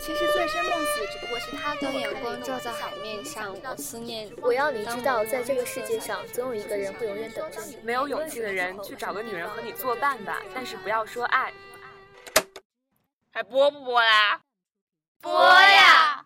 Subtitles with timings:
[0.00, 4.30] 其实醉生梦死只不过是他当阳光照在海面上，我思念。
[4.40, 7.78] 我要你知道，在这个世界上，总有一个人会永远等着你。
[7.82, 11.52] 没有勇气的人，去找个女人和你作伴吧，但是不要说爱。
[13.30, 14.40] 还播不播啦？
[15.20, 16.24] 播呀！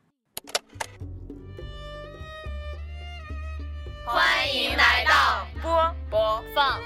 [4.07, 6.81] 欢迎来到播播放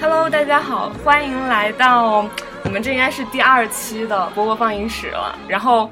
[0.00, 2.28] Hello，大家好，欢迎来到
[2.64, 5.38] 我们这应该是第二期的波波放映室了。
[5.48, 5.90] 然后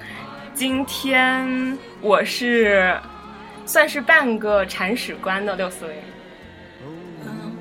[0.55, 2.97] 今天我是
[3.67, 5.97] 算是半个铲屎官的六四零。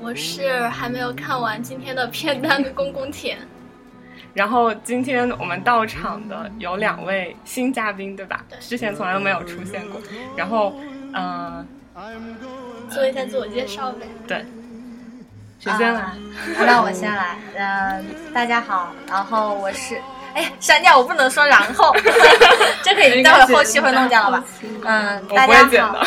[0.10, 3.38] 嗯，我是还没有看完今天的片单的公公田。
[4.34, 8.44] 然后今天我们到场的有两位新嘉宾，对吧？
[8.60, 10.02] 之前从来都没有出现过。
[10.36, 10.74] 然后，
[11.14, 11.66] 嗯，
[12.90, 14.08] 做一下自我介绍呗。
[14.28, 14.46] 对。
[15.60, 16.12] 谁先来？
[16.66, 17.38] 那我先来。
[17.58, 18.94] 嗯，大家好。
[19.10, 20.00] 然后我是，
[20.34, 21.94] 哎，删掉，我不能说然后，
[22.82, 24.46] 这可以待会后期会弄掉了吧？
[24.86, 26.00] 嗯，大家好。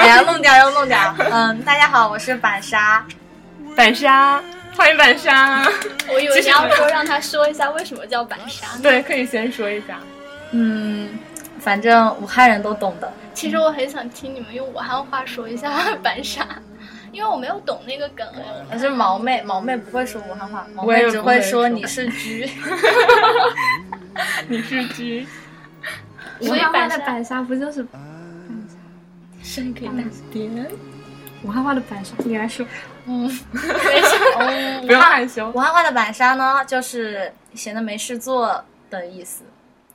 [0.00, 1.14] 哎呀，弄掉要弄掉。
[1.30, 3.04] 嗯，大家好，我是板沙。
[3.76, 4.42] 板沙，
[4.74, 5.62] 欢迎板沙。
[6.08, 8.66] 我以为你要说让他说一下为什么叫板沙。
[8.82, 10.00] 对，可以先说一下。
[10.52, 11.10] 嗯，
[11.60, 13.12] 反正武汉人都懂的。
[13.34, 16.46] 其实我很想听你们用武汉话说一下板沙。
[17.12, 18.42] 因为我没有懂那个梗哎，
[18.72, 22.50] 我是毛妹，毛妹不会说武汉话，毛妹只会说你是居，
[24.48, 25.26] 你是居。
[26.40, 27.86] 武汉话的板沙不就是？
[29.42, 30.66] 声音可以大一点。
[31.42, 32.66] 武汉话的板沙你来说，
[33.06, 33.28] 嗯，
[34.86, 35.48] 不要害羞。
[35.50, 39.44] 武汉话的板沙呢，就是闲的没事做的意思。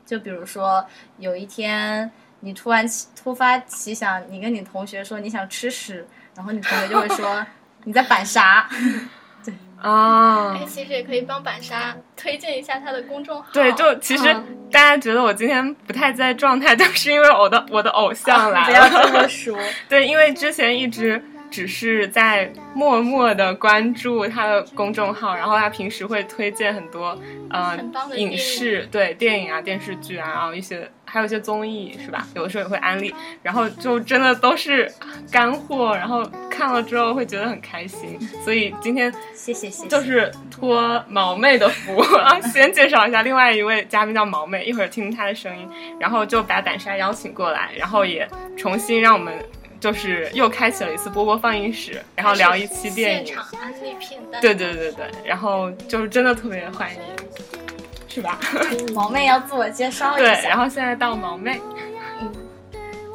[0.05, 0.85] 就比如说，
[1.17, 2.09] 有一天
[2.41, 2.85] 你突然
[3.15, 6.07] 突发奇想，你跟你同学说你想吃屎。
[6.33, 7.45] 然后你同学就会说
[7.83, 8.65] 你在板沙，
[9.43, 13.49] 对啊，哎，其实也可以帮板沙推荐一下他的公众号。
[13.51, 14.33] 对，就其实
[14.71, 18.65] 大家觉得我今天不太在状态，就是因为我的我的偶像来了。
[18.65, 19.57] 不要这么说。
[19.89, 21.21] 对，因为之前一直。
[21.51, 27.15] 只是在默默的关注他的公众号，然后他平时会推荐很多
[27.49, 27.77] 呃
[28.15, 32.25] 影视对电影啊电视剧啊，然后一些还有一些综艺是吧？
[32.33, 33.13] 有的时候也会安利，
[33.43, 34.89] 然后就真的都是
[35.29, 38.17] 干货，然后看了之后会觉得很开心。
[38.45, 45.69] 所以今天谢谢谢谢，就是托毛妹的福啊，先介绍一下另外一位嘉宾叫毛妹，一会儿听她的声音，
[45.99, 48.25] 然后就把胆沙邀请过来，然后也
[48.55, 49.37] 重新让我们。
[49.81, 53.25] 就是又开启了一次波波放映室，然后聊一期电影。
[53.25, 54.39] 现场安利片段。
[54.39, 57.01] 对对对对，然后就是真的特别欢迎，
[58.07, 58.39] 是吧？
[58.93, 60.35] 毛妹要自我介绍一下。
[60.35, 61.59] 对，然后现在到毛妹。
[62.21, 62.31] 嗯，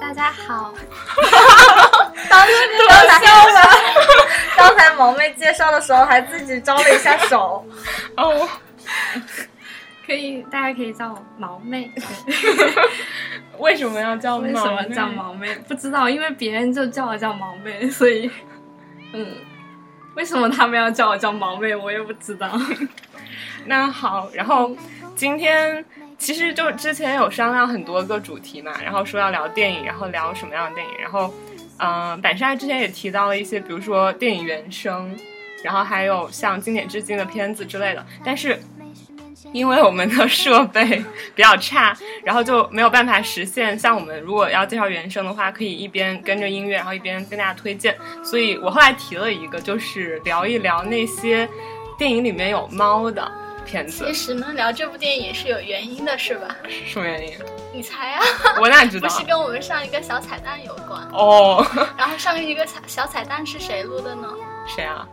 [0.01, 0.75] 大家好。
[2.29, 3.63] 当时多笑了。
[4.59, 7.65] 刚才毛妹介绍的时候还自己招了一下手。
[8.17, 8.49] 哦。
[10.05, 11.93] 可以，大家可以叫我毛妹。
[13.59, 14.37] 为什么要叫？
[14.37, 15.55] 为什么叫毛妹？
[15.69, 18.31] 不知道，因为别人就叫我叫毛妹， 所以，
[19.13, 19.27] 嗯，
[20.15, 22.51] 为什么他们要叫我叫毛妹，我也不知道。
[23.67, 24.77] 那好，然后
[25.15, 25.85] 今天
[26.19, 31.33] 其实就之前有商量很多个主题嘛，然后说要聊电影，然后聊什么样的电影，然后，
[31.79, 35.17] 嗯，板沙之前也提到了一些，比如说电影原声，
[35.65, 38.59] 然后还有像经典致敬的片子之类的，但是。
[39.53, 41.03] 因为我们的设备
[41.35, 47.97] 比较差，然后就没有办法实现像我们如果要介绍原声的话，可以一边跟着音乐，然后一边跟大家推荐。
[48.23, 51.49] 所以我后来提了一个，就是聊一聊那些
[51.99, 53.31] 电影里面有猫的
[53.65, 54.13] 片子其。
[54.13, 56.55] 实呢，聊这部电影也是有原因的，是吧？
[56.87, 57.35] 什么原因？
[57.73, 58.23] 你猜啊？
[58.61, 59.09] 我哪知道？
[59.09, 61.01] 不是跟我们上一个小彩蛋有关？
[61.13, 61.65] 哦，
[61.97, 64.29] 然后上一个彩小彩蛋是谁录的呢？
[64.67, 65.07] 谁啊？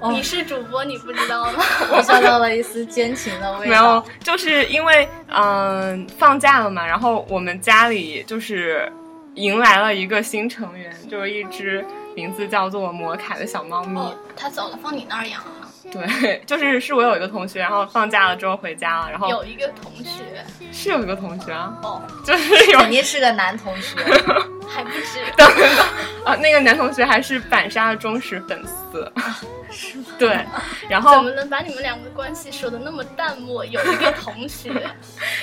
[0.00, 1.62] 哦你是主播，你不知道吗？
[1.92, 3.70] 我嗅到了一丝奸情的味道。
[3.70, 8.90] 没有，就是因为嗯、放假了嘛，然后我们家里就是
[9.34, 11.84] 迎来了一个新成员，就是一只
[12.16, 14.00] 名字叫做摩卡的小猫咪。
[14.00, 15.59] 哦，他走了，放你那儿养了。
[15.92, 23.96] 对，就是是我有一个同学，然后放假了之后回家了，然后有一个同学，是有一个同学啊，哦，就是有肯定是个男同学。
[24.72, 25.18] 还不止。
[26.24, 29.12] 啊，那个男同学还是板沙的忠实粉丝，
[29.68, 30.38] 是吗对，
[30.88, 33.66] 然后怎么能把你们两个关系说的那么淡漠？
[33.66, 34.70] 有一个同学，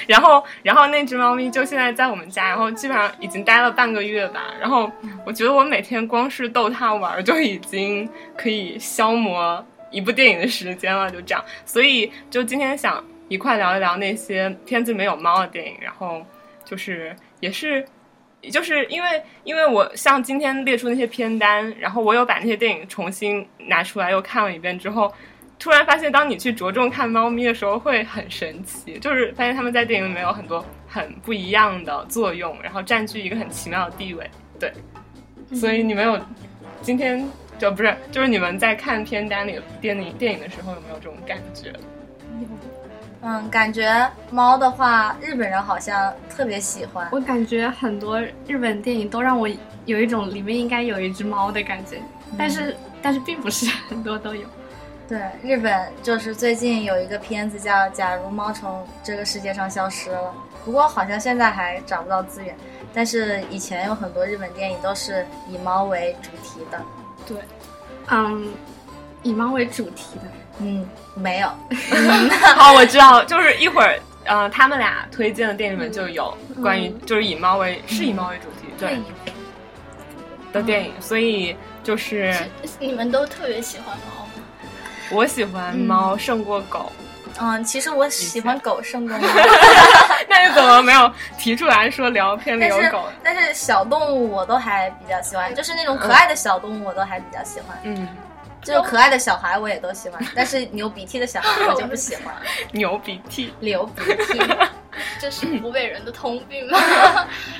[0.07, 4.45] 然后，然后那只猫咪就现在在我们家，然后基本上已经待了半个月吧。
[4.61, 4.89] 然后
[5.25, 9.61] 我觉得我每天光是逗它玩儿就已经可以消磨
[9.91, 11.43] 一部电影的时间了，就这样。
[11.65, 16.25] 所以就今天想一块聊一聊那些片子里面有猫的电影，然后
[16.65, 17.85] 就是也是。
[18.51, 25.11] 就是因为，因为我像今天列出那些片单，然后我有把那些电影重新拿出来又看了一遍之后，
[25.57, 34.29] 突然发现，当你去着重看猫咪的时候，会很神奇，就是发现他们在电影里面有很多很不一样的作用，然后占据一个很奇妙的地位。
[34.59, 34.71] 对，
[35.53, 36.17] 所以你没有
[36.81, 41.69] 今天就不是，就是你们在看片单里的电影电影的时候，有没有这种感觉？
[42.39, 42.47] 有
[43.23, 47.09] 嗯，感觉猫的话，日本人好像特别喜欢。
[47.11, 49.49] 我感觉很多日本电影都让我
[49.85, 51.97] 有一种里面应该有一只猫的感觉，
[52.37, 54.47] 但是但是并不是很多都有。
[55.07, 60.19] 对，日本就是最近有一个片子叫《假如猫从这个世界上消失了》，
[60.65, 62.55] 不过好像现在还找不到资源。
[62.93, 66.79] 但是以前有很多日本电影都是以猫为主题的。
[67.27, 67.37] 对，
[68.09, 68.47] 嗯，
[69.23, 70.21] 以猫为主题的。
[70.59, 71.49] 嗯，没有。
[72.55, 78.97] 好，我知道，就是一会儿，呃，他们俩推荐的电影里面就有关于，就是以猫为是以猫为主题，对
[80.51, 82.33] 的电影，所以就是
[82.79, 84.31] 你们都特别喜欢猫吗？
[85.11, 86.91] 我喜欢猫胜过狗，
[87.39, 89.27] 嗯，其实我喜欢狗胜过猫，
[90.27, 93.05] 那你怎么没有提出来说聊片里有狗？
[93.23, 98.07] 但是小动物我都还比较喜欢，就是那种可爱的小动物我都还比较喜欢，嗯，
[98.61, 102.33] 就是可爱的小孩我也都喜欢，但是流鼻涕的小孩我就不喜欢。
[102.71, 104.39] 牛鼻涕， 流鼻涕，
[105.19, 106.79] 这是湖北人的通病吗？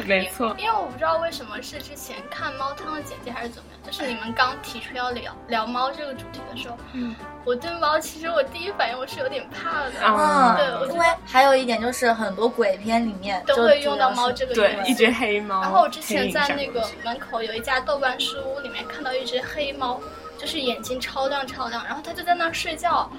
[0.06, 7.16] 没错，因为我不知道为什么是之前看猫汤的简介还是怎么样，就是你们刚提出要聊聊猫这个主题的时候，嗯，
[7.48, 15.62] 我对猫其实我第一反应我是有点怕的，嗯对，我因为还有一点就是很多鬼片里面都会用到猫这个对一只黑猫。
[15.62, 20.02] 然后我之前在那个门口有一家豆瓣书屋里面看到一只黑猫，
[20.38, 23.10] 就是眼睛超亮超亮，然后它就在那儿睡觉。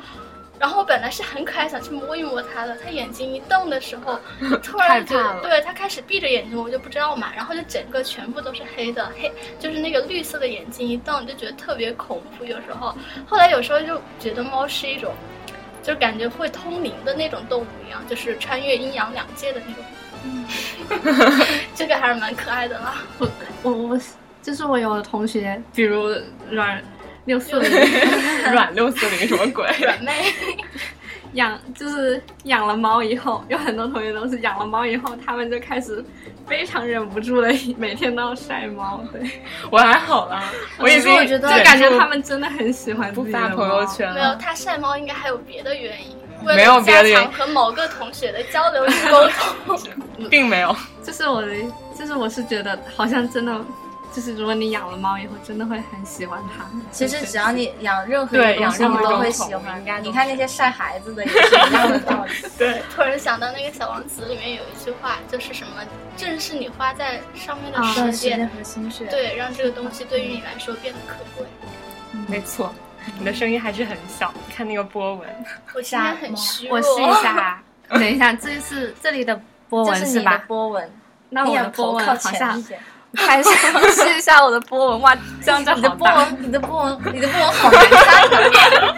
[0.58, 4.18] 然后我本来是很可爱，想去摸一摸它的，它眼睛一瞪的时候，
[4.62, 12.44] 突然觉得，害怕了对它开始闭着眼睛，我就不知道嘛，然后就整个全部都是黑的，黑就是那个绿色的眼睛一瞪，就觉得特别恐怖。
[12.44, 12.94] 有时候，
[13.26, 15.14] 后来有时候就觉得猫是一种，
[15.82, 19.84] 就感觉会通灵的那种动物一样，就是穿越阴阳两界的那种。
[20.24, 20.44] 嗯
[21.76, 22.96] 这个还是蛮可爱的啦。
[23.18, 23.28] 我
[23.62, 24.00] 我我
[24.42, 26.12] 就是我有的同学，比如
[26.50, 26.82] 阮
[27.28, 27.70] 六四零。
[28.52, 29.64] 软六四零什么鬼？
[29.80, 30.12] 软妹，
[31.34, 36.02] 养就是养了猫以后，有很多同学都是养了猫以后，他们就开始
[36.46, 39.20] 非常忍不住的每天都要晒猫，对，
[39.70, 40.42] 我还好啦，
[40.78, 46.16] 我已其实经我觉得就感觉他们真的很喜欢不发朋友圈没有，他晒猫应该还有别的原因，
[46.46, 47.30] 为没有了加别的原因。
[47.30, 49.78] 强和某个同学的交流与沟通。
[50.30, 51.48] 并没有，就是我的，
[51.96, 53.52] 就是我是觉得好像真的，
[54.18, 56.64] 就是如果你养了猫以后，真的会很喜欢它。
[56.90, 61.38] 其实只要你养任何对一种宠物会喜欢你看那些 晒孩子的也是
[61.70, 62.32] 一样的道理。
[62.58, 65.70] 对，突然想到那个《小王子》里面有一句话，就是什么
[66.18, 69.04] “正是你花在上面的啊时间，间和心血。
[69.04, 71.46] 对，让这个东西对于你来说变得可贵。
[72.26, 72.74] 没错，
[73.20, 75.28] 你的声音还是很小，看那个波纹。
[75.76, 80.42] 我现在很虚弱，我试一下， 等一下，这是这里的波纹是吧？
[80.48, 80.90] 波纹，
[81.28, 82.60] 那我的波纹好像
[83.14, 83.40] 前一点。
[83.40, 83.50] 看一下，
[83.90, 85.90] 试一下我的波纹，哇， 这样就你的。
[85.90, 88.96] 波纹，你的波纹，你的波纹好难看啊！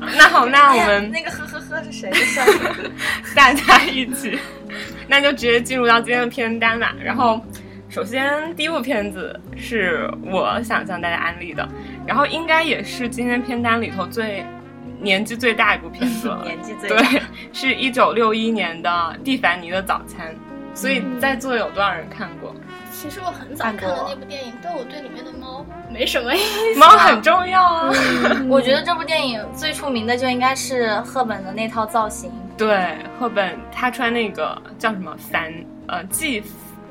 [0.16, 2.92] 那好，那我们那个呵呵呵是谁的笑声？
[3.34, 4.38] 大家一起，
[5.08, 6.94] 那就直接进入到今天的片单吧。
[7.02, 7.40] 然后，
[7.88, 11.66] 首先第一部片子是我想向大家安利的，
[12.06, 14.44] 然后应该也是今天片单里头最
[15.00, 18.88] 年纪最大一部片子了，年纪最大对，是一九六一年的
[19.22, 20.34] 《蒂凡尼的早餐》，
[20.78, 22.54] 所以在座有多少人看过？
[23.04, 26.40] 其实我很早看过看的那部电影，但我对里面的猫没什么印
[26.74, 26.78] 象。
[26.78, 27.92] 猫很重要啊。
[28.48, 35.52] 我觉得这部电影最出名的就应该是赫本的那套造型，对，赫本她穿那个叫什么凡
[35.86, 36.42] 呃纪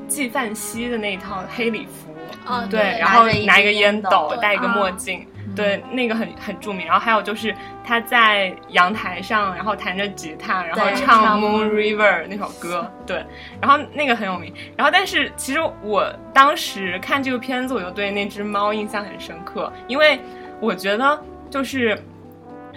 [0.06, 2.14] 纪梵希的那一套黑礼服，
[2.48, 6.86] 嗯，对，然后拿一个烟烟斗，戴一个墨啊镜，对，那个很很著名。
[6.86, 13.24] 然后还有就是他在阳台上，然后弹着吉他，然后唱唱《Moon River》那首歌，对，
[13.60, 14.52] 然后那个很有名。
[14.76, 20.20] 然后但是其实我当时看这个片子，我就对那只猫印象很深刻，因为
[20.60, 21.98] 我觉得就是。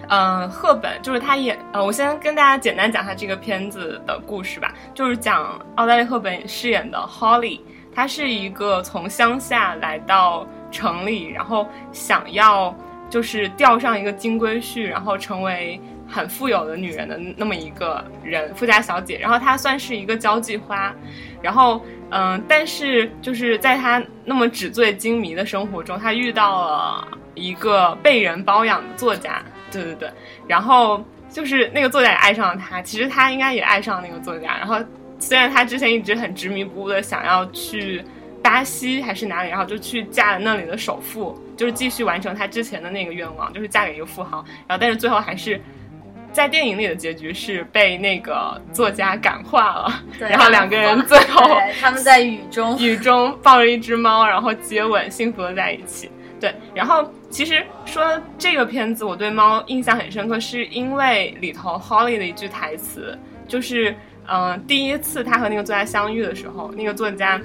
[0.10, 7.60] 嗯，赫本就是他演呃，我先跟大家简单讲一下这个片子的故事吧，就是讲奥黛丽·赫本饰演的 Holly，
[7.94, 12.76] 她是一个从乡下来到城里，然后想要
[13.10, 19.18] 就是钓上一个金龟婿，然后成为很富有的女人的那么一个人，富家小姐。
[19.18, 20.94] 然后她算是一个交际花，
[21.42, 30.10] 然后嗯、但是就是在她那么纸醉金迷的生活中，她遇到了一个被人包养的作家，对对对，
[30.48, 34.58] 然后就是那个作家也爱上了她，其实她应该也爱上了那个作家。
[34.58, 34.78] 然后
[35.20, 38.02] 虽然她之前一直很执迷不悟的想要去
[38.48, 44.46] 巴西还是哪里，然后就去嫁了那里的首富，就是继续完成他之前的那个愿望，就是嫁给一个富豪。
[44.68, 45.60] 然后但是最后还是。
[46.34, 56.12] 在电影里的结局是被那个作家感化了，对然后两个人最后，他们在雨中，雨中抱着一只猫，然后接吻，幸福的在一起。
[56.40, 63.90] 对，然后其实说这个片子，我对猫印象很深刻，是因为里头 Holly 的一句台词，就是
[64.28, 67.42] 嗯、呃第一次他和那个作家相遇的时候，那个作家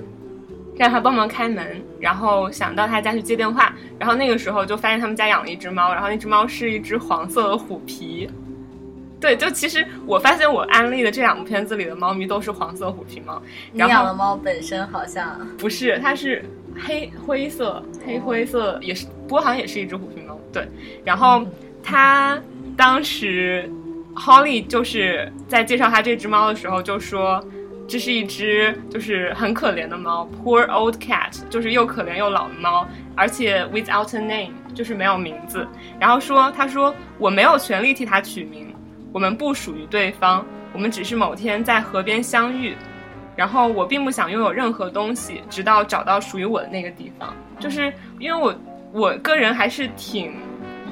[0.74, 8.28] 让他帮忙开门，然后想到他家去接电话，然后那个时候就发现他们家养了一只猫，然后那只猫是一只黄色的虎皮。
[9.20, 16.44] 对，就其实我发现我安利的这两部片子里的猫咪都是黄色虎皮猫，你然后养的猫本身好像不是，它是
[16.80, 20.36] 黑灰色，黑灰色也是，不过好像也是一只虎皮猫。
[20.52, 20.66] 对，
[21.04, 21.46] 然后
[21.82, 22.40] 它
[22.76, 23.70] 当时
[24.16, 27.44] Holly 就是在介绍他这只猫的时候就说。
[27.92, 35.68] 这是一只就是很可怜的猫，poor old cat，就是又可怜又老的猫，而且 without a name，就是没有名字。
[36.00, 38.74] 然后说，他说我没有权利替它取名，
[39.12, 42.74] 我们不属于对方，我们只是某天在河边相遇，
[43.36, 47.36] 然后我并不想拥有任何东西，直到找到属于我的那个地方。
[47.58, 48.58] 就是因为我
[48.90, 50.32] 我个人还是挺，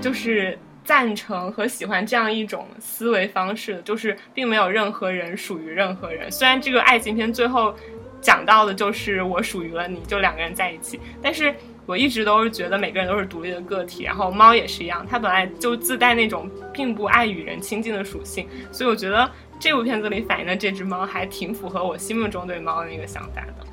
[0.03, 0.59] 就是
[0.91, 6.29] 赞成和喜欢这样一种思维方式，就是并没有任何人属于任何人。
[6.33, 7.73] 虽然这个爱情片最后
[8.21, 11.55] 讲到的就是我属于了你，就两个人在一起，但是。
[11.87, 19.29] 我一直都是觉得每个人都是独立的个体，然后猫也是一样，它本来就自带那种并不爱与人亲近的属性，所以我觉得
[19.59, 23.70] 这部片子里反映的这只猫还挺符合我心目中对猫的那个想法的。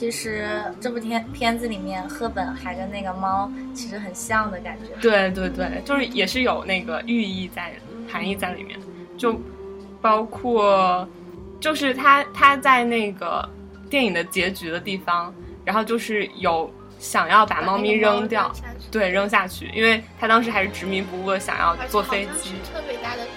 [0.00, 0.48] 其实
[0.80, 4.98] 这部片片子里面，赫本还跟那个猫其实很像的感觉。
[4.98, 7.70] 对对对，就是也是有那个寓意在
[8.10, 8.80] 含义在里面，
[9.18, 9.38] 就
[10.00, 11.06] 包括
[11.60, 13.46] 就是他他在那个
[13.90, 15.34] 电影的结局的地方，
[15.66, 18.50] 然后就是有想要把猫咪扔掉，
[18.90, 23.28] 对，扔下去，因为他当时还是执迷不悟的想要坐飞机，特别大的雨，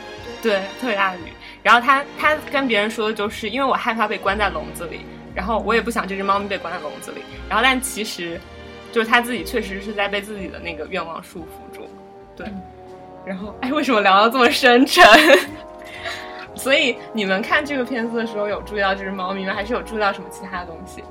[0.41, 1.23] 对，特别大的雨。
[1.61, 5.01] 然后他他跟别人说的就是，因为我害怕被关在笼子里，
[5.35, 7.21] 然后我也不想这只猫咪被关在笼子里。
[7.49, 8.39] 然后但其实，
[8.91, 11.89] 就是它自己确实是在被自己的那个愿望束缚住。
[12.35, 12.47] 对。
[13.25, 15.03] 然后，哎，为什么聊到这么深沉？
[16.55, 19.53] 所以你们看这个片子的时候，有注意到这只猫咪吗？
[19.53, 21.03] 还是有注意到什么其他的东西？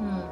[0.00, 0.22] 嗯，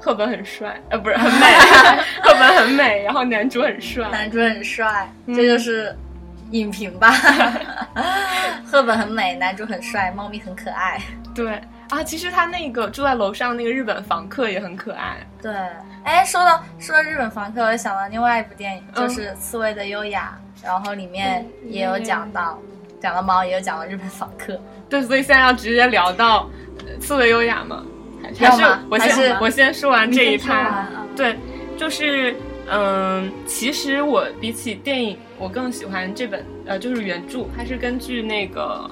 [0.00, 1.46] 赫本很帅，呃，不是很美，
[2.22, 4.08] 赫本很美，然后男主很帅。
[4.10, 5.94] 男主很帅，嗯这就是
[6.50, 7.12] 影评吧。
[8.66, 11.00] 赫本很美，男主很帅，猫咪很可爱。
[11.34, 11.60] 对
[11.90, 15.16] 啊，其实他那个住在楼上那个日本房客也很可爱。
[15.42, 15.52] 对，
[16.04, 22.58] 哎，说到说到日本房客，我想到另外一部电影，嗯就是《刺猬的优雅》，然后里面也有讲到，
[23.00, 24.58] 讲了猫，也有讲了日本房客。
[24.88, 26.48] 对，所以现在要直接聊到
[26.86, 27.84] 呃刺猬优雅吗？
[28.22, 30.54] 还是要吗我还是先我先说完这一趴。
[30.54, 31.36] 啊对，
[31.76, 32.34] 就是
[32.70, 38.90] 嗯，其实我比起电影，我更喜欢这本呃，就是原著，它是根据那个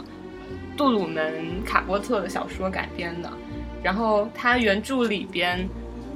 [0.76, 3.30] 杜鲁门卡波特的小说改编的。
[3.82, 5.68] 然后他原著里边，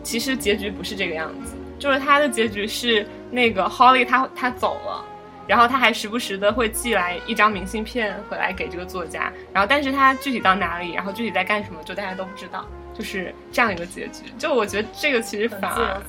[0.02, 5.04] 其实结局不是这个样子，就是他的结局是那个 Holly 他他走了。
[5.48, 14.24] 然后他还时不时的会寄来一张明信片回来给这个作家，然后但是他具体到哪里，然后具体在干什么，就大家都不知道，就是这样一个结局。
[14.36, 16.02] 就我觉得这个其实反而。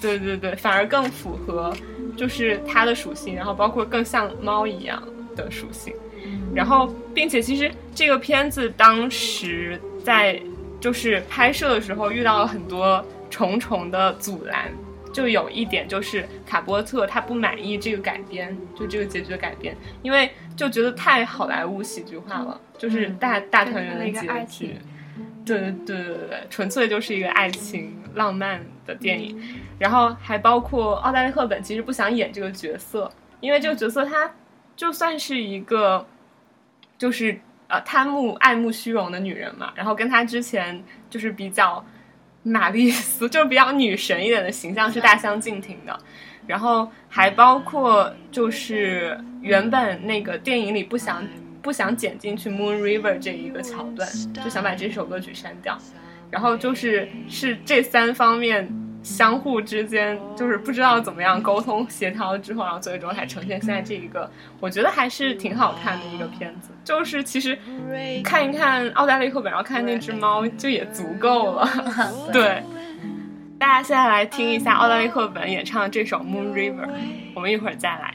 [0.00, 1.72] 对对对，反而更符合
[2.16, 5.00] 就是它的属性，然后包括更像猫一样
[5.36, 5.94] 的属性。
[6.54, 10.40] 然后，并且其实这个片子当时在
[10.80, 14.72] 就是拍摄的时候遇到了很多重重的阻拦，
[15.12, 24.76] 就有一点就是卡波特他不满意这个改编，就这个结局的改编，因为就觉得太好莱坞喜剧化了，就是大大团圆的结局。
[25.44, 29.40] 对对对对对，纯粹就是一个爱情浪漫的电影。
[29.78, 33.10] 然后还包括奥黛丽·赫本其实不想演这个角色，
[33.40, 34.32] 因为这个角色她
[34.74, 36.06] 就算是一个。
[37.00, 41.82] 就是呃贪慕爱慕虚荣的女人嘛，然后跟她之前就是比较
[42.42, 45.98] 玛丽苏，就是比较女神一点的形象是大相径庭的。
[46.46, 51.26] 然后还包括就是原本那个电影里不想
[51.62, 54.06] 不想剪进去 Moon River 这一个桥段，
[54.44, 55.78] 就想把这首歌曲删掉。
[56.30, 58.70] 然后就是是这三方面。
[59.02, 64.30] 相互之间就是不知道怎么样沟通协调了之后，然后最终才呈现现在这一个，
[64.60, 66.68] 我觉得还是挺好看的一个片子。
[66.84, 67.58] 就是其实
[68.22, 71.68] 看一看奥黛丽·赫本，然后看那只猫就也足够了。
[72.32, 72.62] 对，
[73.58, 76.86] 大家现在来听一下奥黛丽·赫本演唱的这首《Moon River》，
[77.34, 78.14] 我们一会儿再来。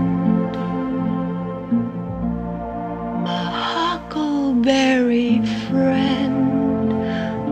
[4.61, 6.93] Very friend,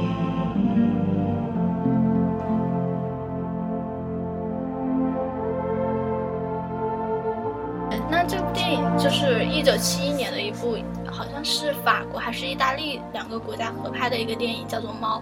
[8.10, 15.18] 那这部电影就是一九七一年的一部，好像是法国还是意大利两个国家合拍的一个电影，叫做《猫》。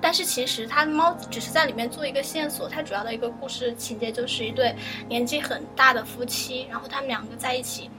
[0.00, 4.74] 但是其实它猫只是在里面做一个线索，它主要的一个故事情节就是一对
[5.08, 7.90] 年纪很大的夫妻，然后他们两个在一起，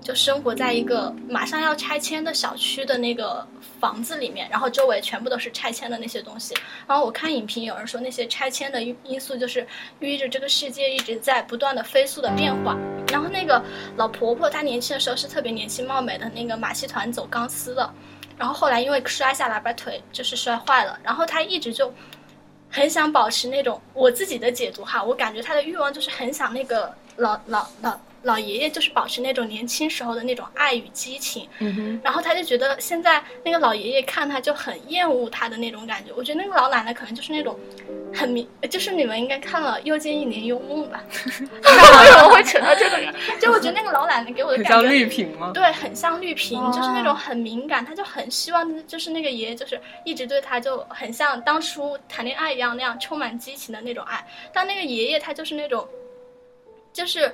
[0.00, 3.46] 就生活在一个马上要拆迁的小区的那个
[3.80, 6.54] 房子里面，然后周围全部都是拆迁的那些东西。
[6.86, 9.66] 然后我看影评有人说那些拆迁的因素就是
[10.00, 12.76] 寓意着这个世界一直在不断的飞速的变化。
[13.12, 13.62] 然后那个
[13.96, 17.88] 老婆婆她年轻的时候是特别年轻貌美的那个马戏团走钢丝的。
[18.36, 21.92] 然后后来因为摔下来把腿就是摔坏了，然后他一直就
[22.70, 27.98] 很想保持那种我自己的解读哈，我感觉他的欲望就是很想那个老老老。
[28.24, 36.10] 老爷爷就是保持那种年轻时候的那种爱与激情，嗯，然后他就觉得现在那个老爷爷看他就很厌恶他的那种感觉。
[36.16, 37.58] 我觉得那个老奶奶可能就是那种
[38.14, 41.04] 很明，就是你们应该看了《又见一年幽梦》吧？
[41.14, 43.14] 为什么会扯到这个？
[43.38, 45.50] 就我觉得那个老奶奶给我的感觉像绿萍吗？
[45.52, 54.26] 对，很像绿萍，就是那种很敏感，他就很希望就是那个爷爷就是一直对他就很像当初谈恋爱一样那样充满激情的那种爱。
[54.52, 55.86] 但那个爷爷他就是那种，
[56.90, 57.30] 就是。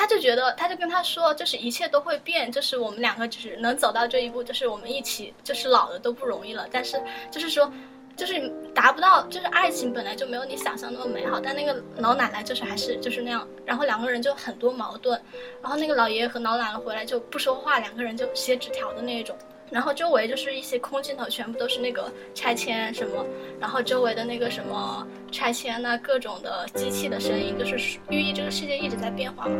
[0.00, 6.66] 他就觉得，他就跟他说，就是一切都会变，就是我们两个就是能走到这一步，就是我们一起，就是老了都不容易了。
[6.72, 6.98] 但是，
[7.30, 7.70] 就是说，
[8.16, 11.38] 就是达不到，就是爱情本来就没有你想象那么美好。
[11.38, 15.20] 但那个老奶奶就是还是就是那样，然后两个人就很多矛盾，
[15.60, 19.36] 然后那个老爷爷和老奶奶回来就不说话，两个人就写纸条的那种。
[19.70, 23.24] 然后周围就是一些空镜头，全部都是那个拆迁什么，
[23.60, 29.52] 然后周围的那个什么拆迁呐，各种的机器的声音，就是寓意这个世界一直在变化嘛。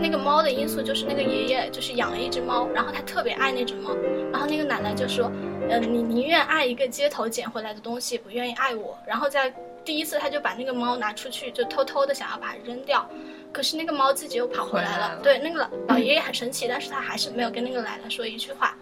[0.00, 3.94] 那个猫的因素就是那个爷爷就是养了一只猫，然后他特别爱那只猫，
[4.32, 5.30] 然后那个奶奶就说，
[5.68, 8.98] 呃，你宁愿爱一个街头捡回来的东西，不愿意爱我。
[9.06, 9.54] 然后在
[9.84, 13.08] 第一次他就把那个猫拿出去，就偷偷的想要把它扔掉，
[13.52, 15.20] 可是那个猫自己又跑回来了。
[15.22, 18.76] 对，那个老老爷爷很生气，但是他还是没有跟那个奶奶说一句话。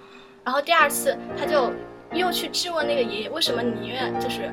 [0.44, 1.72] 然后第二次，他就
[2.12, 4.52] 又去质问那个爷爷，为什么你宁愿就是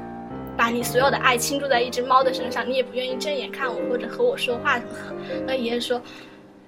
[0.56, 4.94] 把你所有的爱倾注在一只猫的身上，你也不愿意正眼看我或者和我说话什么？
[5.48, 6.00] 那爷爷说，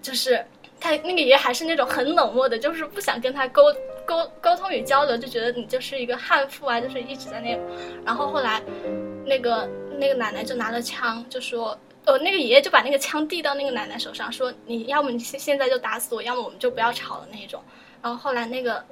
[0.02, 0.44] 就是
[0.80, 3.64] 他那个爷爷还是那种很冷漠的，就是不想跟他沟
[4.06, 7.56] 沟沟通与交流，就觉得你就是一个悍妇啊，就是一直在那。
[8.04, 8.60] 然后后来，
[9.24, 17.62] 那个那个奶奶就拿了枪，就说，呃，那个爷爷就把那个枪递到那个奶奶手上，说，你要么你现现在就打死我，要么我们就不要吵了那一种。
[18.02, 18.84] 然后后来那个。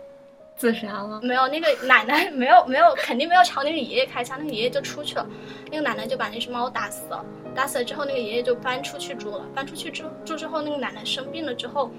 [0.59, 1.21] 自杀了？
[1.23, 5.25] 没有，那个奶奶 没有没有，肯定没有朝那个爷爷开枪，那个爷爷就出去了，
[5.71, 11.89] 那个奶奶就把那只猫打死了，打死了之后，那个爷爷就搬出去住了，搬出去住住之后，那个奶奶生病了之后，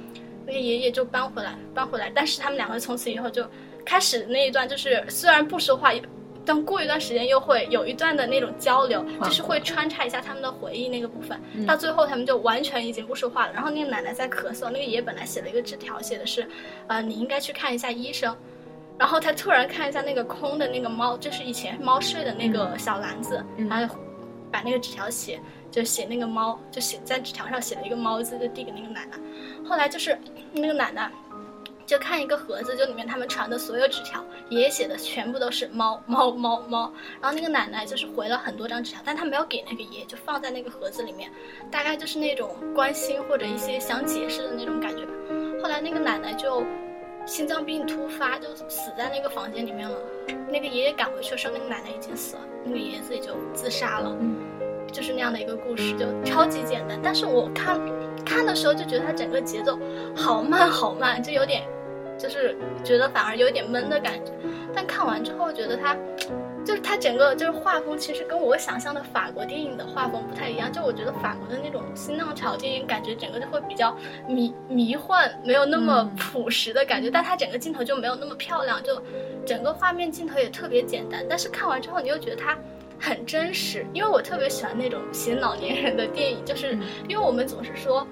[0.45, 3.43] 那个爷爷就搬回来，搬回来，但是他们两个从此以后就
[3.83, 5.91] 开始那一段，就是虽然不说话，
[6.45, 11.41] 但过一段时间又会有一段的那种交流，就是会穿插一下他们的回忆那个部分。
[11.67, 13.53] 到最后他们就完全已经不说话了。
[13.53, 16.47] 然后那个奶奶在咳嗽，那个爷爷本来写了一个纸条，写的是，
[16.89, 18.37] 呃，你应该去看一下医生。
[19.01, 23.97] 然后他突然看一下那个空的那个猫，就是以前猫睡的那个小篮子，然后
[24.53, 29.19] 把那个纸条写，就写那个猫，就写在纸条上写了一个猫字，就递给那个奶奶。
[29.67, 30.19] 后来就是
[30.53, 31.11] 那个奶奶
[31.87, 36.93] 就看一个盒子，就里面他们传的所有纸条，爷爷写的全部都是猫 猫猫猫。
[37.23, 41.31] 然后那个奶奶就是回了很多张纸条，但她没有给那个爷爷，就放在那个盒子里面，
[41.71, 45.13] 大概就是那种关心或者一些想解释的那种感觉吧。
[45.63, 46.63] 后来那个奶奶就。
[47.31, 49.97] 心脏病突发就死在那个房间里面了。
[50.49, 54.13] 那个爷爷赶回去的时候，那个奶奶已经死了，那个爷爷自己就自杀了。
[54.19, 54.37] 嗯，
[54.91, 56.99] 就是那样的一个故事，就超级简单。
[57.01, 57.79] 但是我看
[58.27, 59.79] 看的时候就觉得它整个节奏
[60.17, 61.63] 好慢好慢，就有点，
[62.19, 64.33] 就是觉得反而有点闷的感觉。
[64.75, 65.97] 但看完之后觉得它。
[66.71, 70.73] 就是它整个就是画风，其实跟我想象的法国电影的画风不太一样。
[70.73, 73.93] 就我觉得法国的那种新浪潮电影，感觉整个就会比较
[74.29, 77.11] 迷迷幻，没有那么朴实的感觉。
[77.11, 79.03] 但它整个镜头就没有那么漂亮，就
[79.45, 81.27] 整个画面镜头也特别简单。
[81.29, 82.57] 但是看完之后，你又觉得它
[83.01, 86.79] 很真实，因为我特别喜欢那种写老年人的电影，就是
[87.09, 88.07] 因为我们总是说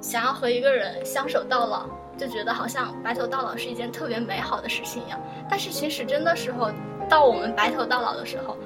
[0.00, 5.20] 想要和一个人相守到老，就觉得好像白头到老是一件特别美好的事情一样。
[5.50, 6.70] 但是其实真的时候。
[7.12, 8.56] 到我们白头到老的时候，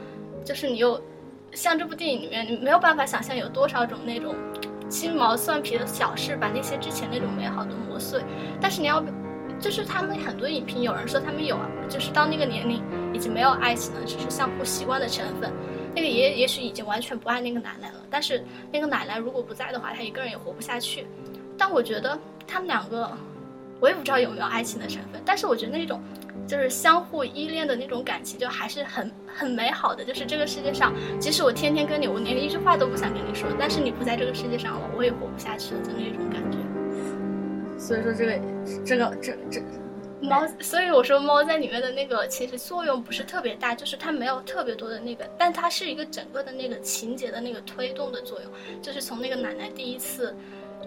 [0.44, 1.02] 就是你又
[1.50, 4.36] 像这部电影里面，你没有办法想象有多少种那种
[4.88, 8.22] 鸡毛蒜皮的小事，把那些之前那种美好的磨碎。
[8.60, 9.02] 但是你要，
[9.58, 12.80] 就是他们很多影评有人说他们有啊，就是到那个年龄
[13.12, 15.52] 已经没有爱情了，只是相互习惯的成分。
[15.92, 21.04] 那个爷爷也许已经完全不爱那个奶奶了，但是那个奶奶如果不在的话，他一个人也活不下去。
[21.58, 23.10] 但我觉得他们两个，
[23.80, 26.00] 我也不知道有没有爱情的成分，但是我觉得那种。
[26.46, 30.04] 就是相互依恋的那种感情，就还是很很美好的。
[30.04, 36.58] 就是这个世界上，即使我天天跟你，我连一句话都不想跟你说，但是你不在这个世界上了，我也活不下去了，就那种感觉。
[37.76, 38.40] 所以说，这个
[38.84, 39.60] 这个这这
[40.20, 50.32] 猫，所以我说猫在里面的那个其实作用不是特别大，就是它没有特别多的那个，但它是一个整个的那个情节的那个推动的作用，就是从那个奶奶第一次。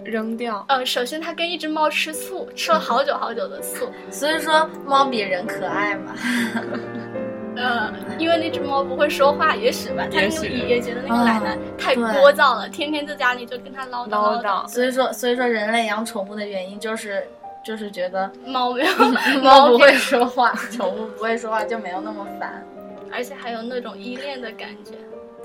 [0.04, 0.64] 扔掉。
[0.68, 3.90] 呃，首先它跟一只猫吃醋，吃了好久好久的醋。
[4.10, 6.16] 所以说猫比人可爱嘛。
[7.58, 10.06] 呃，因为那只猫不会说话，也许吧。
[10.10, 14.68] 它那个爷爷觉得那个奶奶太聒噪了，天天在家里就跟它唠叨唠叨。
[14.68, 17.28] 所以说，所以说人类养宠物的原因就是，
[17.66, 18.92] 就是觉得猫没有
[19.44, 22.64] 猫不会说话，宠物不会说话就没有那么烦，
[23.12, 24.92] 而且还有那种依恋的感觉。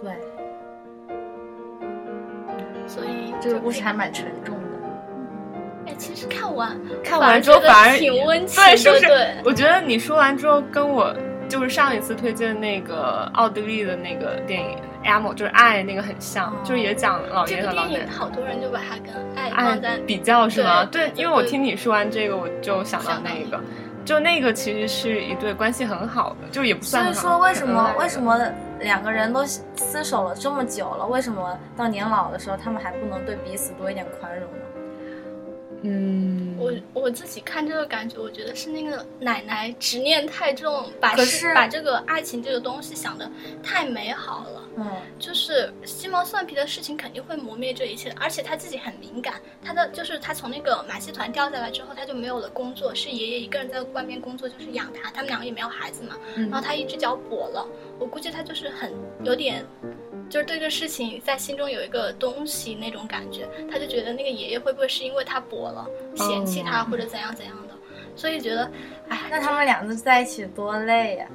[0.01, 0.13] 对。
[2.87, 4.63] 所以这个故事还蛮沉重的。
[5.87, 9.07] 哎，其实看完看完之后反而挺温情的，是不是？
[9.45, 11.15] 我觉得你说完之后，跟我
[11.49, 18.07] 就是上一次推荐那个奥地利的那个电影《Amo》，就是爱那个很像，就是也讲老爷和老奶奶。
[18.11, 20.87] 好多人就把它跟爱放在比较是吗？
[20.87, 23.61] 对，因为我听你说完这个，我就想到那个，
[24.07, 27.13] 就那个其实是一对关系很好的，就也不算。
[27.13, 28.39] 所以说，为什么为什么？
[28.85, 34.64] 两个人都厮守了这么久了，为什么到年老的时候，他们还不能对彼此多一点宽容呢？
[35.87, 43.31] 嗯，我我自己看这个感觉，我觉得是那个奶奶执念太重，把是把这个爱情这个东西想的
[43.63, 44.63] 太美好了。
[44.77, 56.17] 嗯，就是鸡毛蒜皮的事情肯定会磨灭这一切，而且他自己很敏感，他的就是他从那个马戏团掉下来之后，他就没有了工作，是爷爷一个人在外面工作，就是养他，他们两个也没有孩子嘛。
[56.35, 57.65] 然后他一只脚跛了，
[58.01, 58.93] 我估计他就是很
[59.23, 59.65] 有点，
[60.29, 67.75] 就是对这个事情在心中有一个东西那种感觉，他就觉得那个爷爷会不会是因为他跛了嫌弃他或者怎样怎样的，
[68.17, 68.71] 所以觉得，
[69.09, 71.27] 哎，那他们两个在一起多累呀，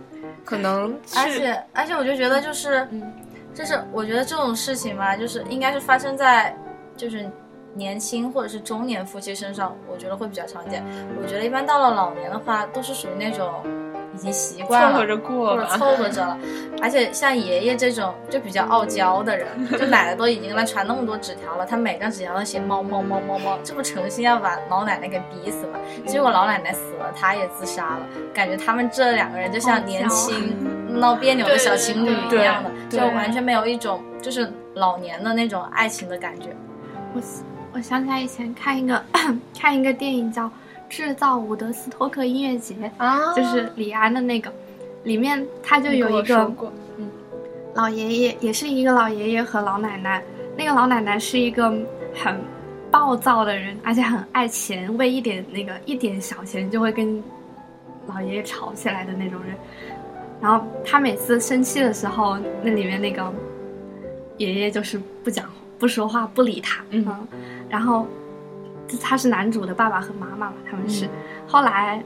[0.43, 3.13] 可能，而且而且我就觉得就是，嗯。
[3.51, 6.55] 就是我觉得这种事情嘛，就是应该是发生在，
[6.95, 7.29] 就是
[7.73, 10.85] 年轻或者是中年夫妻身上，我觉得会比较常见。
[11.19, 13.61] 我觉得一般到了老年的话，都是属于那种
[14.19, 16.37] 已经习惯了，凑合着过，吧凑合着了。
[16.81, 25.79] 而且像爷爷这种就比较傲娇的人，就奶奶都已经给他传那么多纸条了，他每张纸条都写猫猫猫猫猫，这不诚心要把老奶奶给逼死吗？
[26.05, 30.53] 结果老奶奶死了，他也自杀了，感觉他们这两个人就像年轻。
[30.89, 36.47] 闹别扭的小情侣一样的，就完全没有一种就是老年的那种爱情的感觉。
[37.13, 37.21] 我
[37.73, 39.01] 我想起来以前看一个
[39.57, 40.45] 看一个电影叫
[40.89, 44.51] 《制造伍德斯托克音乐节》，啊，就是李安的那个，
[45.03, 46.51] 里面他就有一个
[46.97, 47.09] 嗯。
[47.75, 50.21] 老爷爷，也是一个老爷爷和老奶奶。
[50.57, 51.71] 那个老奶奶是一个
[52.15, 52.41] 很
[52.91, 57.23] 暴躁的人，而且很爱钱，为一点那个一点小钱就会跟
[58.07, 59.55] 老爷爷吵起来的那种人。
[60.41, 63.31] 然后他每次生气的时候，那里面那个
[64.37, 65.45] 爷爷就是不讲
[65.77, 67.05] 不说话不理他，嗯
[67.69, 68.07] 然后
[68.97, 71.07] 他是男主的爸爸和妈妈嘛，他们是。
[71.47, 72.03] 后来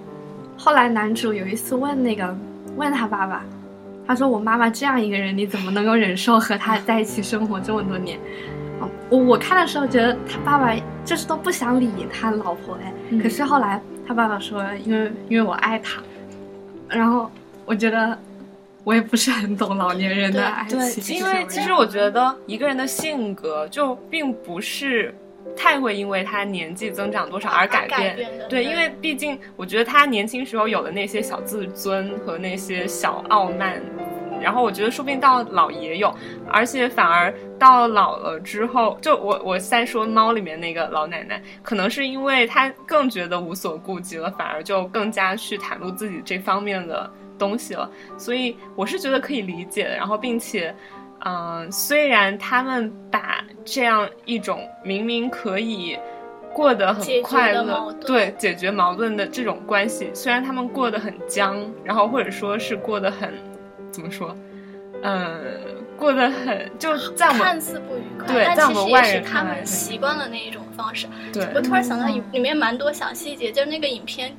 [0.58, 2.36] 后来男主有一次问那个
[2.76, 3.44] 问他爸爸，
[4.08, 8.18] 他说我妈妈这样一个人，你怎么能够忍受和他在一起生活这么多年？
[8.80, 10.74] 哦我我看的时候觉得他爸爸
[11.06, 16.02] 就是都不想理他老婆哎，嗯可是后来他爸爸说，因为因为我爱他，
[16.90, 17.30] 然后
[17.66, 18.18] 我觉得
[18.84, 25.14] 我也不是很懂老年人的爱对，情，因为其实我觉得一个人的性格就并不是
[25.56, 28.30] 太会因为他年纪增长多少而改改变。
[28.50, 33.82] 对，因为毕竟我觉得他年轻时候有的那些小自尊和那些小傲慢，
[34.42, 36.14] 然后我觉得说不定到老也有，
[36.50, 50.74] 而且反而到老了之后，就我我在说猫里面那个老奶奶，可能是因为她更觉得无所顾忌了，反而就更加去袒露自己这方面的东西了，所以我是觉得可以理解的，然后并且。
[51.20, 55.98] 嗯，虽然他们把这样一种明明可以
[56.54, 63.34] 过得很快乐对解决矛盾的这种关系，虽然他们过得很僵，然后或者说是过得很
[63.90, 64.36] 怎么说，
[65.02, 65.42] 嗯，
[65.98, 71.08] 过得很就在我们看似不愉快，但对在我们其实也是他们习惯了那一种方式。
[71.32, 74.36] 对我突然想到里里面蛮多小细节，就是那个影片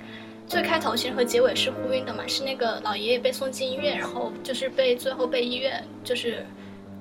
[0.47, 6.45] 最开头其实和结尾是呼应的嘛，是那个老爷爷被送进医院，然后就是被最后被医院就是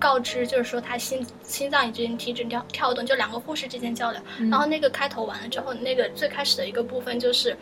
[0.03, 4.21] 告知，就是说他心心脏已经停止跳跳动，就两个护士之间交流。
[4.39, 7.55] 嗯然后那个开头完了之后，那个最开始的一个部分就是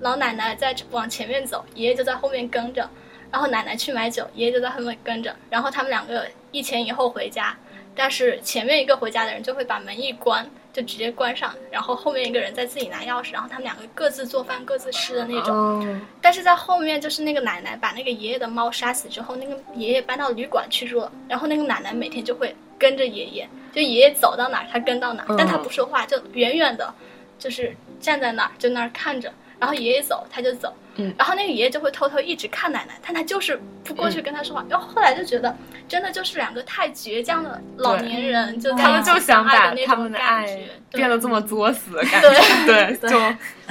[0.00, 2.90] 老奶奶在往前面走，爷爷就在后面跟着。
[3.30, 7.56] 然后奶奶去买酒，爷爷就在后面跟着，然后他们两个一前一后回家，
[7.94, 15.56] 但是前面一个回家的人就会把门一关，就直接关上，然后后面一个人再自己拿钥匙，然后他们两个各自做饭各自吃的那种。
[15.56, 26.92] 哦，但是在后面就是那个奶奶把那个爷爷的猫杀死之后，那个爷爷搬到旅馆去住了，然后那个奶奶每天就会跟着爷爷，就爷爷走到哪儿他跟到哪儿，嗯但他不说话，就远远的，
[27.38, 31.14] 就是站在那儿就那儿看着，然后爷爷走他就走，嗯。
[31.18, 35.54] 然后那个爷爷就会偷偷一直看奶奶，但他就是不过去跟他说话，然后后来就觉得
[35.88, 40.58] 真的就是两个太倔强的老年人，就他们就想把他们的爱
[40.92, 43.18] 变得这么作死的感觉，对， 就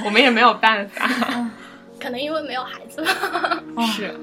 [0.04, 1.08] 我们也没有办法，
[2.00, 3.62] 可能因为没有孩子吧。
[3.94, 4.14] 是。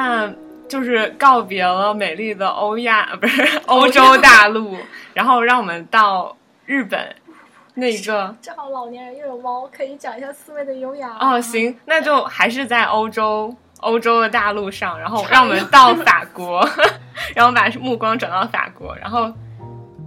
[0.00, 0.32] 那
[0.66, 4.76] 就是告别了美丽的欧亚，呃 不是欧洲大陆，
[5.12, 6.34] 然后让我们到
[6.64, 7.14] 日本
[7.74, 8.34] 那个。
[8.40, 11.14] 正好老年人又有猫，可以讲一下刺猬的优雅。
[11.20, 16.66] 哦，行，那就还是在欧洲，欧洲的大陆上，然后让我们到法国，
[17.36, 19.30] 然后把目光转到法国，然后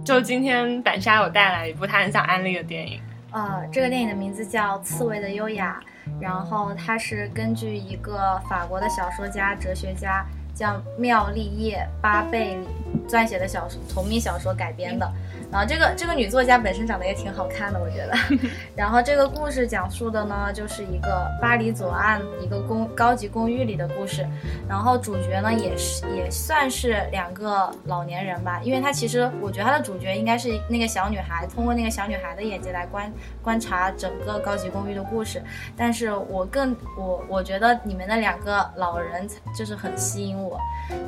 [0.04, 5.80] 就今天板沙有带来一部他很想安利的电影，呃，这个电影的名字叫《刺猬的优雅》，
[6.20, 12.66] 然后它是根据一个法国的小说家、哲学家叫妙丽叶·巴贝里
[13.08, 15.10] 撰写的小说同名小说改编的。
[15.54, 18.12] 然后这个这个女作家本身长得也挺好看的，我觉得。
[18.74, 24.26] 然后这个故事讲述的呢，就是一个巴黎左岸一个公高级公寓里的故事。
[24.68, 35.40] 然后主角呢，也是也算是两个老年人吧，因为他其实我觉得他的主角应该是那个小女孩，通过那个小女孩的眼睛来观观察整个高级公寓的故事。
[35.76, 39.24] 但是我更我我觉得里面的两个老人
[39.56, 40.58] 就是很吸引我，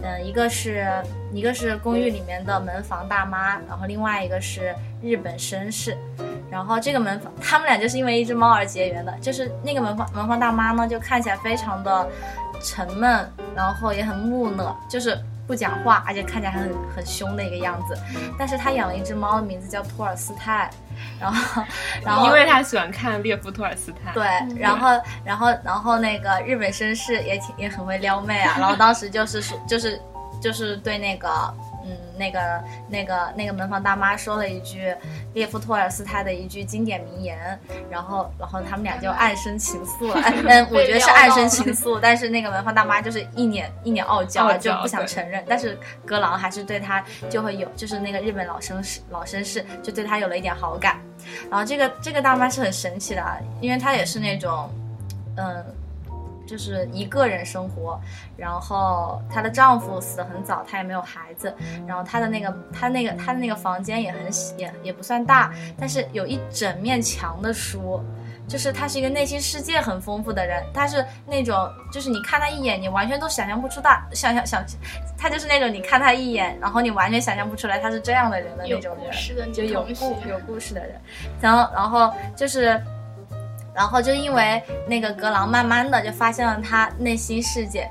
[0.04, 0.86] 嗯，一个是
[1.32, 5.96] 一个是公寓里面的门房大妈，然后另外一个是日本绅士。
[6.48, 9.12] 然后这个门房，他们俩就是因为一只猫而结缘的。
[9.20, 12.08] 就是那个门房门房大妈呢，就看起来非常的
[12.62, 17.98] 沉闷，然后也很木讷，就是不讲话，而且看起来很很凶的一个样子。
[18.38, 20.70] 但是他养了一只猫，名字叫托尔斯泰，
[21.20, 21.62] 然后
[22.04, 24.12] 然后因为他喜欢看列夫·托尔斯泰。
[24.12, 24.24] 对，
[24.56, 24.88] 然后
[25.24, 30.00] 然后然后那个日本绅士也挺也很会撩妹啊，然后当时就是说就是
[30.40, 31.28] 就是对那个。
[32.16, 34.94] 嗯，那个、那个、那个门房大妈说了一句
[35.34, 37.58] 列夫·托尔斯泰的一句经典名言，
[37.90, 40.20] 然后，然后他们俩就暗生情愫了。
[40.46, 45.44] 嗯，我觉得是暗生情愫，但是那个门房大妈就是一脸一脸傲娇，傲娇就不想承认。
[45.48, 50.98] 但是格朗还是对他就会有，就是那个日本老绅士老绅士就对他有了一点好感。
[51.50, 54.70] 然后这个这个大妈是很神奇的，啊，因为她也是那种，
[55.36, 55.64] 嗯。
[56.46, 58.00] 就是一个人生活，
[58.36, 61.54] 然后她的丈夫死得很早，她也没有孩子，
[61.86, 64.20] 然后她的那个她那个她的那个房间也很
[64.56, 68.00] 也也不算大，但是有一整面墙的书，
[68.46, 74.64] 就是她是一个内心世界很丰富的人，她是那种就是你看她一眼，你完全都想象不出大想象想，
[75.18, 78.96] 她就是那种你看她一眼，然后你完全想象不出来她是这样的人的那种
[79.36, 81.00] 人，就有故有故事的人，
[81.40, 82.80] 然后然后就是。
[83.76, 87.88] 然后就因为那个格朗，慢慢的就发现了他内心世界，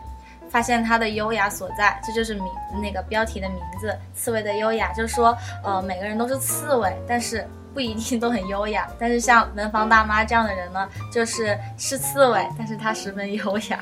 [0.49, 2.43] 发现他的优雅所在，这就是名
[2.81, 8.87] 那个标题的名字“刺猬的优雅”，就是说，呃，每个人都是刺猬，但是不一定都很优雅。
[8.97, 13.79] 但是像门房大妈这样的人呢，就是是刺猬，但是她十分优雅。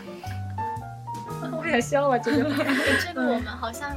[1.58, 3.96] 我也笑了，这个这个我们好像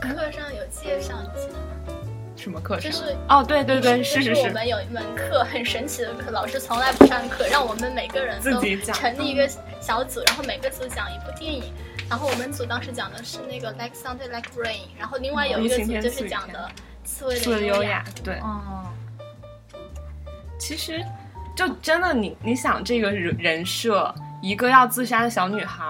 [0.00, 1.97] 课上有介绍，你记得吗？
[2.38, 2.90] 什么课程？
[2.90, 4.40] 就是哦，对对对，是是是。
[4.42, 8.52] 我们有一门课很神奇的课，老师从来不上课，让我们每个人都
[8.92, 9.48] 成立一个
[9.80, 11.64] 小组，然后每个组讲一部电影。
[12.08, 16.70] 然后我们组当时讲的是那个《Like Sunday Like Rain》，然后另外有一个组就是讲的
[17.06, 18.04] 《刺猬的优雅》。
[18.22, 18.36] 对。
[18.36, 18.86] 哦。
[20.58, 21.04] 其实，
[21.54, 25.84] 就真的你你想这个人人设，一个要自杀的小女孩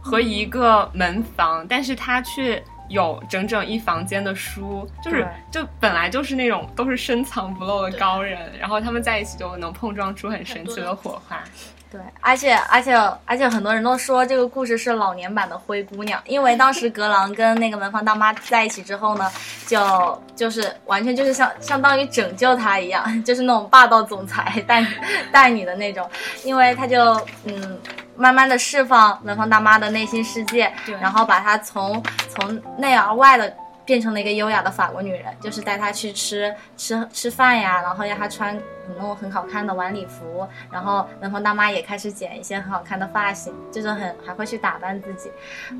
[0.00, 2.62] 和一个门房，但是她却。
[2.88, 11.42] 有整整一房间的书，就是就本来就是那种都是深藏不露的高人，然后他们在一起就能碰撞出很神奇的火花。
[11.88, 12.94] 对，而且而且
[13.24, 19.30] 而且很多人都说这个故事是老年版的《灰姑娘》，因为当时格朗跟那个门房大妈在一起之后呢，
[19.68, 24.84] 就就是完全就是像相当于拯救她一样， 就是那种霸道总裁带
[25.30, 26.10] 带你的那种，
[26.44, 27.78] 因为他就嗯。
[28.16, 45.30] 慢慢的释放门房大妈的内心世界，然后把她从从内而外的变成了一个优雅的法国女人，就是带她去吃吃吃饭呀，然后让她穿那种很好看的晚礼服，然后门房大妈也开始剪一些很好看的发型，就是很还会去打扮自己。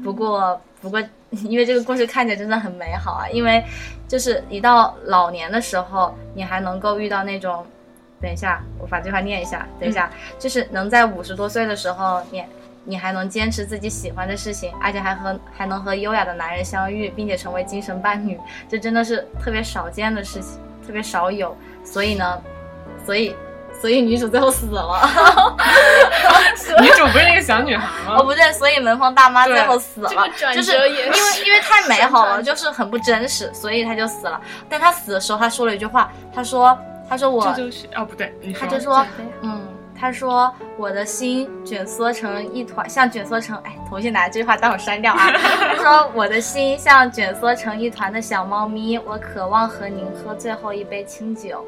[0.04, 1.02] 不过不过，
[1.48, 3.64] 因为这个故事看起来真的很美好啊，因为
[4.06, 7.66] 就是一到老年的时候，你还能够遇到那种。
[8.20, 9.66] 等一下，我把这句话念一下。
[9.78, 12.44] 等一下，就是能在五十多岁的时候，你
[12.84, 21.56] 你还能坚持自己喜欢的事情，而且还和还能和优雅的男人相遇，并且成为精神伴侣，这真的是特别少见的事情，特别少有。
[21.84, 22.42] 所以呢，
[23.04, 23.36] 所以
[23.80, 25.00] 所以女主最后死了。
[26.80, 28.16] 女主不是那个小女孩吗？
[28.18, 30.10] 哦，不对，所以门房大妈最后死了，
[30.54, 31.12] 就是因为
[31.44, 34.40] 因为太美好了，就是很不真实，所以她就死了。
[34.68, 36.76] 但她死的时候，她说了一句话，她说。
[37.08, 39.06] 他说：“我这就是哦，不对，他就说，
[39.42, 39.62] 嗯，
[39.98, 43.56] 他说我的心卷缩成一团，像卷缩成……
[43.64, 45.30] 哎，同学拿这句话待会儿删掉啊。
[45.32, 51.64] 他说我的心像卷缩成一团的小猫咪，我渴望和您喝最后一杯清酒。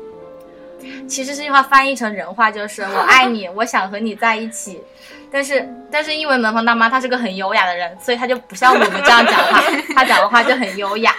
[1.08, 4.80] 其实这句话翻译成人话就是我爱你， 我想和你在一起。
[5.30, 9.60] 但是但是因为门房大妈她是个很优雅的人，所以她就不像我们这样讲话，
[9.94, 11.14] 她讲的话就很优雅。”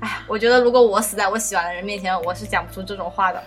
[0.00, 3.42] 哎，我觉得如果我死在我喜欢的人面前，我是讲不出这种话的。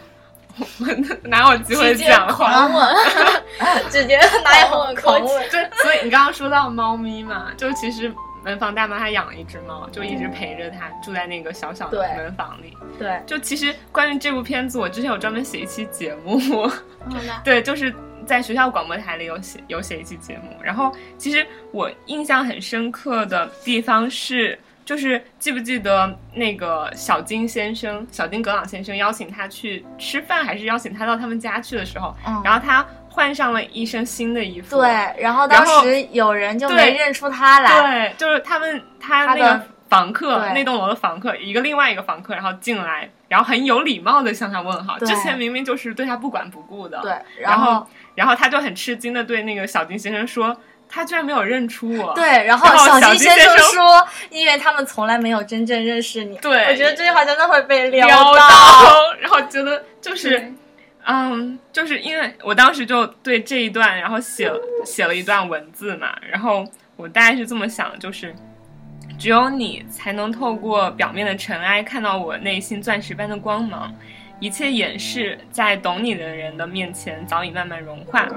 [0.60, 0.86] 我
[1.30, 2.68] 哪有机会讲话？
[3.90, 5.50] 直接 哪有狂吻？
[5.50, 12.78] 对，所以你刚刚说到猫咪嘛，就其实门房大妈她养了一只猫，就一直陪着她住在那个小小的门房里。
[13.00, 16.38] 对，就其实关于这部片子，我之前有专门写一期节目。
[17.46, 24.60] 对，就是在学校广播台里有写有写一期节目，然后其实我印象很深刻的地方是。
[24.84, 34.78] 就是记不记得那个小金先生，小金格朗先生邀请他去吃饭，还是邀请他到他们家去的时候，然后他换上了一身新的衣服。
[34.78, 38.10] 对，然后当时有人就没认出他来。
[38.10, 44.98] 对，就是他们他那个房客，那栋楼的房客，一个另外一个房客，然后进来，然后很有礼貌的向他问好。
[45.00, 47.00] 之前明明就是对他不管不顾的。
[47.02, 50.58] 对，然后然后他就很吃惊的对那个小金先生说。
[50.92, 52.14] 他居然没有认出我。
[52.14, 59.14] 对，然后小金先生说：“因为他们从来没有真正认识你。”对，我觉得这句话真的会被撩到。
[59.22, 60.54] 然后觉得就是，
[61.06, 64.52] 嗯，就是因为我当时就对这一段，然后写
[64.86, 66.14] 写了一段文字嘛。
[66.30, 66.66] 然后
[66.98, 68.36] 我大概是这么想的，就是
[69.18, 73.92] 只有你才能透过表面的尘埃看到我内心钻石般的光芒。
[74.40, 78.28] 一切掩饰在懂你的人的面前早已慢慢融化，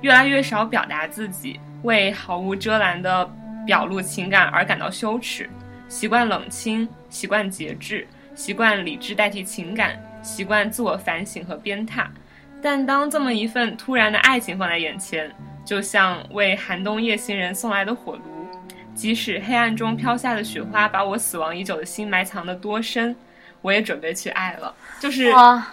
[0.00, 3.28] 越来越少表达自己，为毫无遮拦的
[3.66, 5.48] 表露情感而感到羞耻，
[5.88, 12.06] 习惯冷清，习惯节制，习惯理智代替情感，习惯自我反省和鞭挞。
[12.62, 15.30] 但当这么一份突然的爱情放在眼前，
[15.64, 18.46] 就像为寒冬夜行人送来的火炉，
[18.94, 23.16] 即使黑暗中飘下的雪花把我死亡已久的心埋藏得多深。
[23.62, 25.30] 我也准备去爱了，就是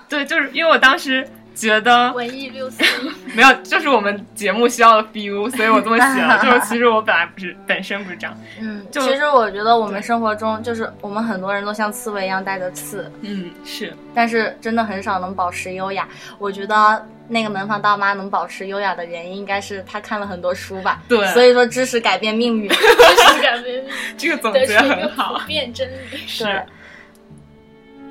[0.10, 1.26] 对，就是因为我当时
[1.58, 2.84] 觉得文艺六四
[3.34, 6.40] 没有，就是我们节目需要的 feel， 所以我这么写了。
[6.46, 16.08] 就是其实我本来不是本身不是这样，嗯，其实我觉得我们生活中就是我们很多人都像刺猬一样带着刺，嗯，是，但是真的很少能保持优雅。
[16.38, 21.02] 我觉得那个门房大妈能保持优雅的原因，应该是她看了很多书吧？
[21.08, 26.64] 对，所以说知识改变命运，知识改变命运，这个总结很好，变真理是。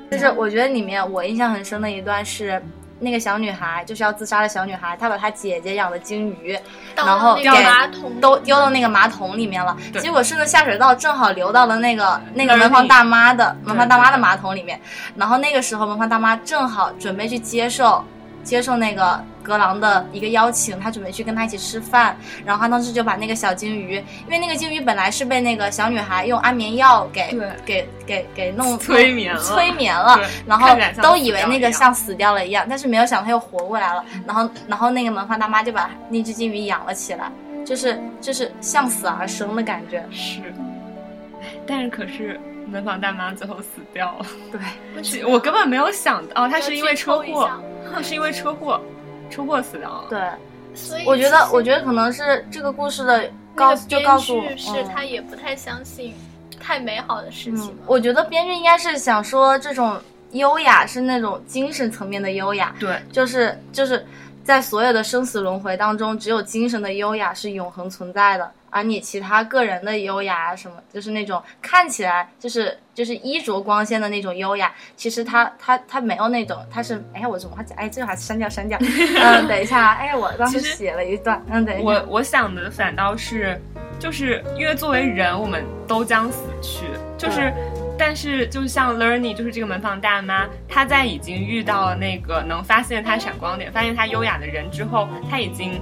[0.09, 2.61] 就是我觉得里面我印象很深的一段是，
[2.99, 6.57] 那个小女孩就是要自杀的小女孩，她把她姐姐养的金鱼，
[6.95, 7.43] 然后给
[8.19, 9.75] 都丢到那个马桶里面了。
[9.99, 14.79] 结果顺着下水道正好流到了那个那个门房大妈的门房大妈的马桶里面。
[15.15, 18.03] 然后那个时候门房大妈正好准备去接受
[18.47, 19.23] 接受那个。
[19.47, 23.95] 格朗的一个邀请，他准备去跟他一起吃饭，然后他当时就把那个小金鱼，
[24.25, 27.33] 因为那个金鱼本来是被那个小女孩用安眠药给
[27.65, 37.31] 给给给弄 催眠了，催眠了，然后都以为那个像死掉了一样，但是没有想他又活过来了，然后然后那个门房大妈就把那只金鱼养了起来，
[37.65, 40.03] 就是就是向死而生的感觉。
[40.11, 40.41] 是，
[41.65, 42.37] 但是可是
[42.69, 44.25] 门房大妈最后死掉了。
[44.51, 47.49] 对， 我根本没有想到，他是因为车祸，
[47.93, 48.79] 她是因为车祸。
[49.29, 50.05] 车祸死掉了。
[50.09, 50.19] 对，
[50.73, 56.13] 所以我觉得，我觉得可能是这个故事的告就告诉是他也不太相信
[56.59, 57.77] 太美好的事情。
[57.85, 59.99] 我觉得编剧应该是想说，这种
[60.31, 62.73] 优雅是那种精神层面的优雅。
[62.79, 64.05] 对，就是就是
[64.47, 68.49] 在所有的生死轮回当中，只有精神的优雅是永恒存在的。
[68.69, 77.63] 而你其他个人的优雅啊什么，就是那种看起来就是就是衣着光鲜的那种优雅，其实他他他没有那种，他是哎呀我怎么还？
[77.75, 78.77] 哎这句话删掉删掉。
[79.21, 81.43] 嗯，等一下，哎我当时写了一段。
[81.49, 81.85] 嗯，等一下。
[81.85, 83.59] 我我想的反倒是，
[83.99, 86.85] 就是因为作为人，我们都将死去，
[87.17, 87.53] 就是，
[87.97, 95.81] 但是就像 Learning，就是这个门房大妈，她在已经遇到了那个能发现她闪光点、发现她优雅的人之后，她已经。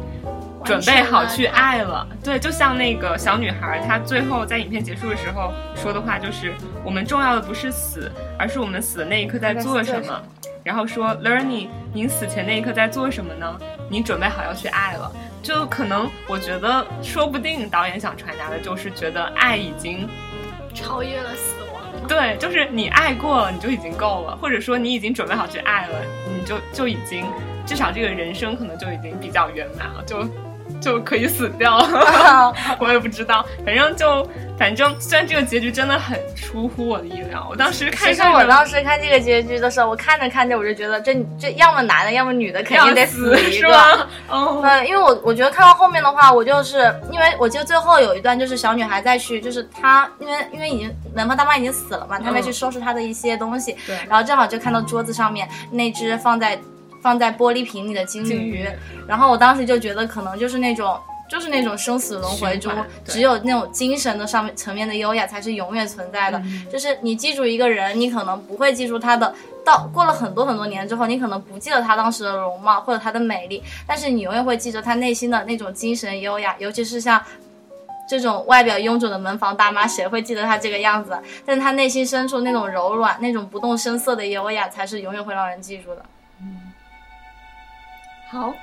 [0.66, 10.20] 准备好去爱了，对，就像那个小女孩，她最后在影片结束的时候说的话，就是我们重要的不是死，而是我们死的那一刻在做什么。
[10.64, 13.56] 然后说，Learning，您死前那一刻在做什么呢？
[13.92, 15.12] 您准备好要去爱了。
[15.44, 20.10] 就可能我觉得，说不定导演想传达的就是觉得爱已经
[20.74, 21.55] 超越了死亡。
[22.08, 27.26] 对，就是你爱过了，你就已经够了，或者说你已经准备好去爱了，你就就已经
[27.66, 30.28] 至少这个人生可能就已经比较圆满了，就。
[30.82, 31.78] 就可以死掉，
[32.80, 44.08] 我也不知道，反正就反正，虽然这个结局真的很出乎我的意料，我当时看，其实我当时看这个结局的时候，我看着看着我就觉得，这这要么男的，要么女的，肯定得死一个。
[44.30, 56.60] 哦，对，因为我我觉得看到后面的话，我就是因为我记得最后有一段就是小女孩再去，就是她因为因为已经门房大妈已经死了嘛，她在去收拾她的一些东西，对，然后正好就看到桌子上面那只放在。
[57.06, 58.68] 放在玻璃瓶里的金鱼，
[59.08, 61.00] 然后我当时就觉得可能就是那种，
[61.30, 66.42] 就是那种生死轮回中，只有那种精神的上面层面的优雅才是永远存在的。
[66.68, 69.32] 就是你记住一个人，你可能不会记住他的，
[69.64, 76.56] 到过了很多很多年之后，你可能不记得他当时的容貌或者他的美丽，但是你永远会记着他内心的那种精神优雅。
[76.58, 77.22] 尤其是像
[78.10, 81.16] 这种外表臃肿的门房大妈，谁会记得她这个样子？
[81.46, 86.04] 但是他内心深处那种柔软、那种不动声色的优雅，才是永远会让人记住的。
[88.30, 88.54] 好，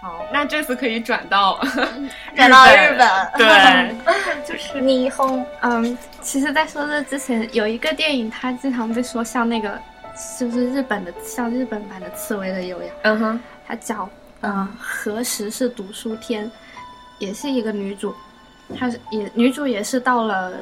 [0.00, 1.60] 好，那这次可以转到
[2.34, 3.94] 转到日本，对，
[4.44, 5.44] 就是霓虹。
[5.60, 9.78] 嗯，其实，在说这之前，有一个电影，它经常被说像那个，
[10.38, 12.88] 就是日本的，像日本版的《刺猬的优雅》。
[13.02, 14.08] 嗯哼，它叫
[14.40, 16.50] 嗯，何时是读书天，
[17.18, 18.14] 也是一个女主，
[18.76, 20.52] 她是也女主也是到了，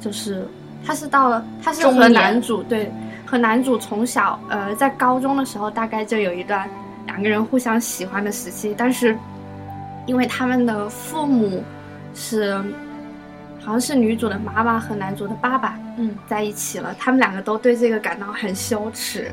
[0.00, 0.46] 就是
[0.86, 2.90] 她是到了，她是和男主对，
[3.26, 6.70] 和男主从小呃在高中的时候大概就有一段。
[7.06, 9.16] 两个人互相喜欢的时期，但是
[10.06, 11.64] 因为他们的父母
[12.14, 12.54] 是
[13.58, 19.32] 好像是女主的妈妈和男主的爸爸，嗯，在一起了，他们两个都对这个感到很羞耻，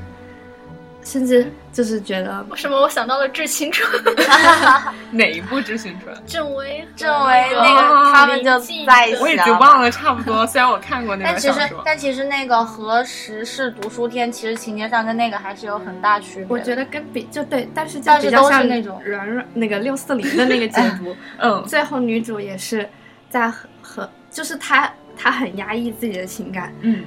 [1.04, 3.90] 甚至就是觉得为什么我想到了《致青春》
[5.12, 6.16] 哪一部《致青春》？
[6.26, 9.22] 郑薇，郑薇那个他们就在一起了。
[9.22, 11.82] 我已经忘了差不多， 虽然我看过那但其实个小说，。
[11.86, 16.46] 但其实那个和时事读书天，其实情节上跟那个还是有很大区别。
[16.50, 21.16] 我觉得跟比就对，但是就但是都是比较像那种软软那个六四零的那个解读。
[21.38, 22.88] 嗯，最后女主也是
[23.30, 27.04] 在和和，就是她她很压抑自己的情感，嗯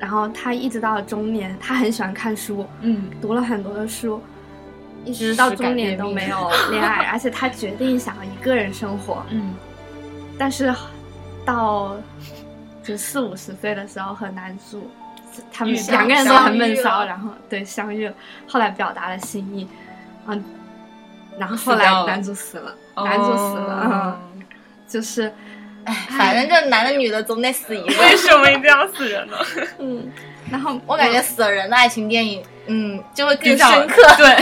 [0.00, 4.20] 然后他一直到了中年，他很喜欢看书，嗯，读了很多的书，
[5.04, 9.22] 一直到中年都没有恋爱， 而且他决定想要一个人生活。
[9.30, 9.54] 嗯，
[10.36, 10.74] 但是
[11.44, 11.96] 到
[12.82, 14.90] 就四五十岁的时候和男主。
[15.52, 18.14] 他们两个人都很闷骚，然后对相遇了，
[18.48, 19.66] 后来表达了心意，
[20.26, 20.42] 嗯，
[21.38, 24.20] 然后后来男主死了，男主死了，
[24.88, 25.32] 就是
[25.90, 27.86] 哎，反正这男的女的总得死一个。
[28.02, 29.36] 为什么一定要死人呢？
[29.78, 30.10] 嗯，
[30.50, 34.02] 然后我感觉死了人的爱情电影，嗯，就会更深刻。
[34.16, 34.36] 对，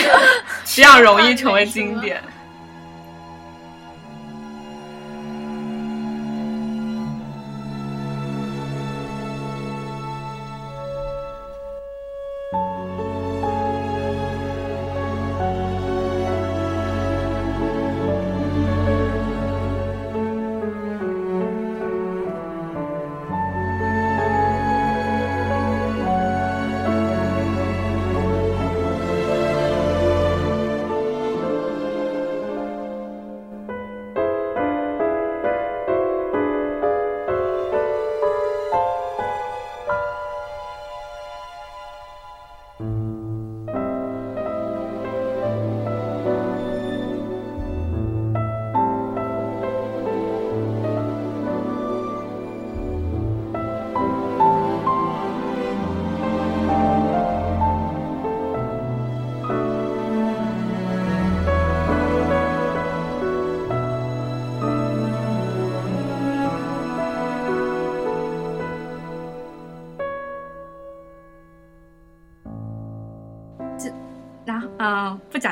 [0.74, 2.20] 比较容易成为经典。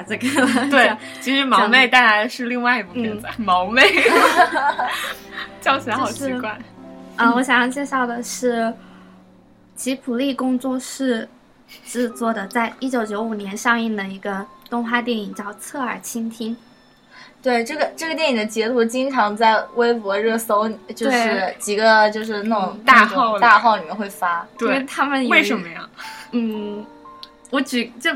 [0.08, 3.82] 这个了，对，其实毛妹带来的是另外一部片子，毛妹，
[5.60, 6.58] 叫起来好奇怪。
[7.16, 8.72] 嗯，我想要介绍的是
[9.74, 11.28] 吉普力工作室
[11.84, 16.54] 制作的，在一九九五年上映的一个动画电影，叫《侧耳倾听》。
[17.42, 24.44] 对这个这个电影的截图，经常在微博热搜，就是几个就是那种大号大号里面会发。
[24.60, 25.88] 因为对，他们为什么呀？
[26.32, 26.84] 嗯，
[27.50, 28.10] 我举就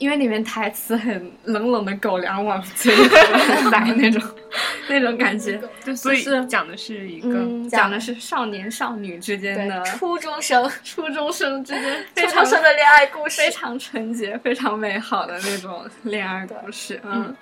[0.00, 3.08] 因为里面台词很冷冷的狗粮往嘴里
[3.70, 4.22] 塞那种
[4.88, 13.50] 那种感觉，就所以是讲的是一个嗯，讲讲的是少年少女之间的， 初中生，初中生之间 非常中生的恋爱故事非。
[13.50, 16.98] 常纯洁、非常美好的那种恋爱故事。
[17.04, 17.36] 嗯，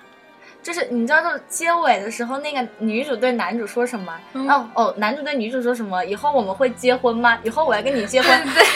[0.61, 4.13] 就是你知道，就是结尾的时候，那个女主对男主说什么？
[4.33, 6.03] 嗯哦哦，男主对女主说什么？
[6.03, 7.39] 以后我们会结婚吗？
[7.43, 8.29] 以后我要跟你结婚，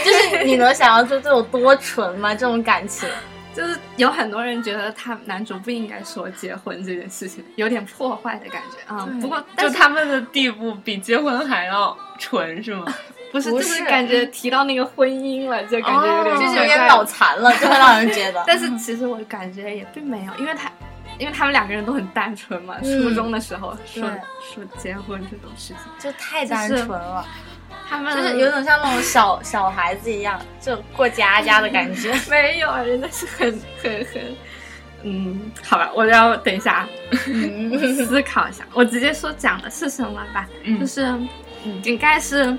[0.05, 2.33] 就是你能想象出这有多纯吗？
[2.33, 3.09] 这种感情，
[3.53, 9.19] 就是有很多人觉得他男主不应该说结婚这件事情，有点破坏的感觉啊、嗯。
[9.19, 12.85] 不过，就他们的地步比结婚还要纯，是吗？
[13.31, 18.43] 不是，就是是感觉提到那个婚姻了，就感觉有点哦就是有点脑残了， 就会让人觉得。
[18.45, 20.71] 但是其实我感觉也并没有，因为他，
[21.17, 22.75] 因为他们两个人都很单纯嘛。
[22.83, 24.07] 嗯初中的时候说
[24.39, 27.25] 说结婚这种事情，就太单纯了，
[27.89, 32.13] 他们就是有种像那种小小孩子一样，就过家家的感觉。
[32.29, 34.35] 没有，人家是很很很，
[35.03, 36.87] 嗯，好吧，我要等一下
[37.27, 40.47] 嗯，思考一下，我直接说讲的是什么吧。
[40.63, 41.05] 嗯就是，
[41.65, 42.57] 嗯，井盖是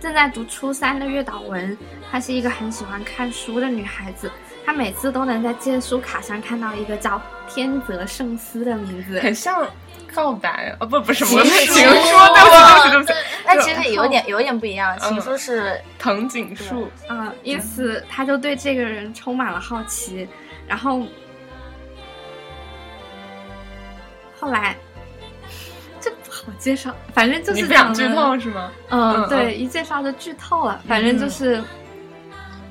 [0.00, 1.76] 正在读初三的月岛文，
[2.10, 4.30] 她是一个很喜欢看书的女孩子。
[4.64, 9.66] 她每次都能在借书卡上看到一个叫天泽圣司的名字，很像
[10.14, 13.12] 告白哦，不不是什么情书情书，对不起对不起对不起，
[13.50, 14.96] 但其实有点有点不一样。
[15.00, 20.28] 情书是藤井树，嗯、因此他就对这个人充满了好奇，
[20.68, 21.02] 然后
[24.38, 24.76] 后来
[26.00, 28.70] 这不好介绍，反正就是你不想剧透是吗？
[28.90, 31.60] 嗯，嗯对，一介绍就剧透了，反正就是，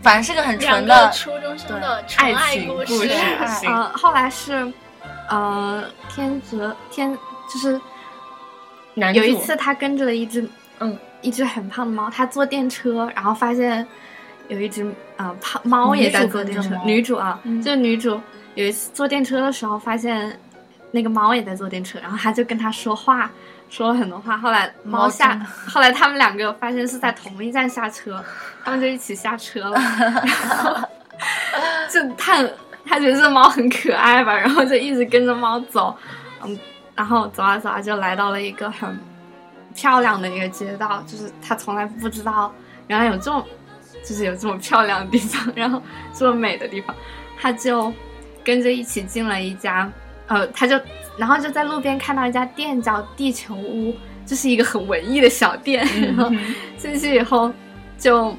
[0.01, 4.71] 反正是个很纯的，个初中生的纯爱情故故事爱行呃，后来是，
[5.29, 7.13] 呃，天泽天
[7.51, 7.79] 就是
[9.13, 10.49] 有一次他跟着了一只
[10.79, 13.85] 嗯一只很胖的猫，它坐电车，然后发现
[14.47, 18.19] 有一只呃胖猫也在坐电车女主啊，嗯就是女主
[18.55, 20.39] 有一次坐电车的时候发现
[20.91, 23.29] 那个猫也在坐电车，然后她就跟他说话。
[23.71, 28.19] 说了很多话，后来猫猫下真，后来他们两个发现是在同一站下车，
[28.65, 29.77] 他们就一起下车了。
[30.25, 30.75] 然后
[31.87, 32.51] 就他很
[32.83, 35.95] 他觉得这猫很可爱吧，然后就一直跟着猫走，
[36.43, 36.59] 嗯，
[36.95, 38.99] 然后走啊走啊就来到了一个很
[39.79, 42.53] 漂亮的一个街道，就是他从来不知道
[42.87, 43.41] 原来有这种
[44.03, 45.81] 就是有这么漂亮的地方，然后
[46.13, 46.93] 这么美的地方，
[47.39, 47.93] 他就
[48.43, 49.89] 跟着一起进了一家，
[50.27, 50.77] 呃，他就
[51.17, 56.29] 然后就在路边看到一家店叫地球屋，就是一个很文艺的小店，然后
[56.77, 57.49] 进去以后
[57.97, 58.35] 就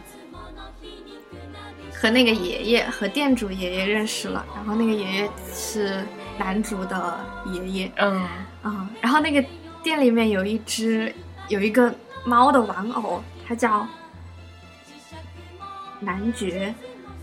[1.94, 6.04] 和那个爷爷和店主爷爷认识了，然后那个爷爷是
[6.38, 8.28] 男主的爷爷，嗯。
[8.62, 9.42] 啊、然后那个
[9.82, 11.10] 店里面有一只
[11.50, 11.92] 有一个
[12.24, 13.86] 猫的玩偶，它叫
[16.00, 16.72] 男爵。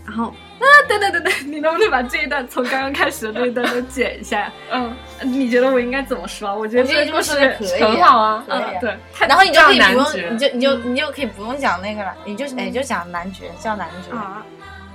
[0.06, 0.24] 然后
[0.58, 4.50] 啊，等等等等， 你能不能把这一段从刚刚开始的那一段都剪一下？
[4.70, 6.56] 嗯，你觉得我应该怎么说？
[6.58, 7.38] 我觉得这个故事
[7.78, 8.96] 很好啊，嗯，对，
[9.28, 14.16] 然后你就可以不用，你就你就你就可以不用讲那个了，你就你就讲男爵，叫男爵。
[14.16, 14.42] 啊，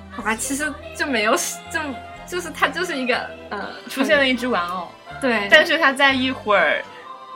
[0.10, 1.80] 好吧，其实就没有，就
[2.26, 4.88] 就是它就是一个呃出现了一只玩偶，
[5.22, 6.84] 对，但是他在一会儿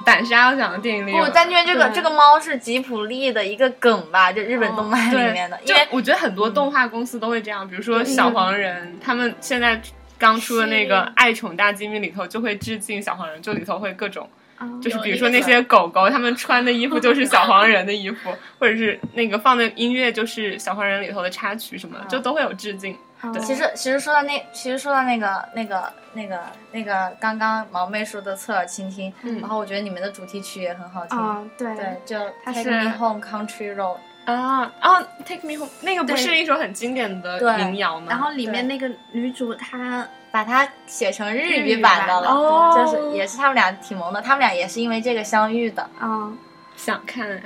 [0.08, 9.82] 胆沙要讲的电影里有不，但因为这个这个猫是吉普力的一个梗吧，就日本动漫里面的，因为我觉得很多动画公司都会这样，比如说小黄人，他们现在
[10.18, 14.30] 刚出的那个《爱宠大机密》里头就会致敬小黄人，就里头会各种。
[14.58, 22.98] 啊就是比如说那些狗狗，他们穿的衣服就是小黄人的衣服，或者是那个放的音乐就是小黄人里头的插曲什么的，就都会有致敬。
[23.34, 26.40] 对其实其实说到那，其实说到那个那个那个
[26.72, 38.08] 那个刚刚毛妹说的侧耳倾听，嗯然后我觉得你们的主题曲也很好听，啊，对对，就 Take Me Home Country Road，啊啊，Take Me Home 那个不是一首很经典的民谣吗？
[38.10, 46.32] 然后里面那个女主她把它写成日日语语版的了，哦就是也是他们俩挺萌的，他们俩也是因为这个相遇的，啊。
[46.76, 47.42] 想看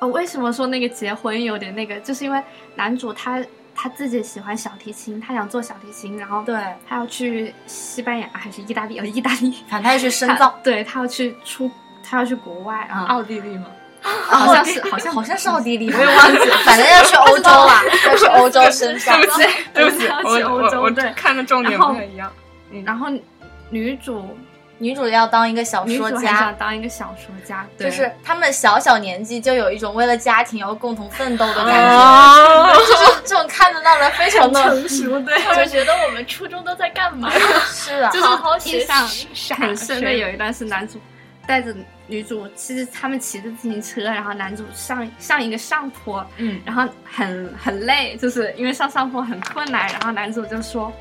[0.00, 2.00] 哦，为什么说那个结婚有点那个？
[2.00, 2.42] 就是因为
[2.74, 3.38] 男主他
[3.74, 6.54] 他自己喜欢小提琴，他想做小提琴，然后对，
[6.88, 8.98] 他要去西班牙还是意大利？
[8.98, 11.70] 呃，意大利反正他要去深他造，对他要去出，
[12.08, 13.66] 他要去国外啊，奥地利吗？
[14.04, 19.16] 好像是好像好像是奥地利，我也忘记了，反正要去欧洲 了，要去欧洲深造。
[19.16, 22.28] 对不起， 对不起，要我去欧洲我我对看的重点不太一样。
[22.84, 23.06] 然后
[23.70, 24.36] 女主
[24.78, 33.01] 女主要当一个小说家想，当一个小说家，对就是他们小小年纪就有一种为了家庭要共同奋斗的感觉，啊，就是这
[33.42, 37.30] 种看着让人非常的成熟，对，我觉得我们初中都在干嘛？
[37.70, 41.00] 是啊，就是好好学印象习 很深的有一段是男主
[41.46, 41.74] 带着
[42.06, 50.92] 女主，其实他们骑着自行车，然后男主上上一个上坡，嗯，然后很很累，就是因为上上坡很困难，然后男主就说，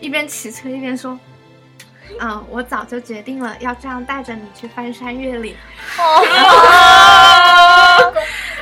[0.00, 1.18] 一边骑车一边说。
[2.20, 5.54] 嗯，我早就决定了要这样带着你去翻山越岭。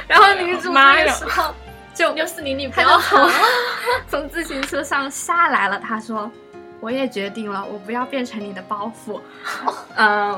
[0.07, 1.55] 然后女主那妈呀个时候
[1.99, 3.31] 就六四零，你不他就要从
[4.09, 5.81] 从自行车上下来了。
[5.81, 6.31] 他说
[6.79, 9.21] ：“我也决定了，我不要变成你的包袱。
[9.97, 10.33] ”嗯。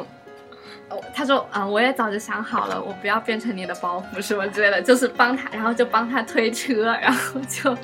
[0.89, 7.77] 哦他说：“嗯，我也早就想好了，我不要变成你的包袱什么之类的，就是帮他，然后就帮他推车，然后就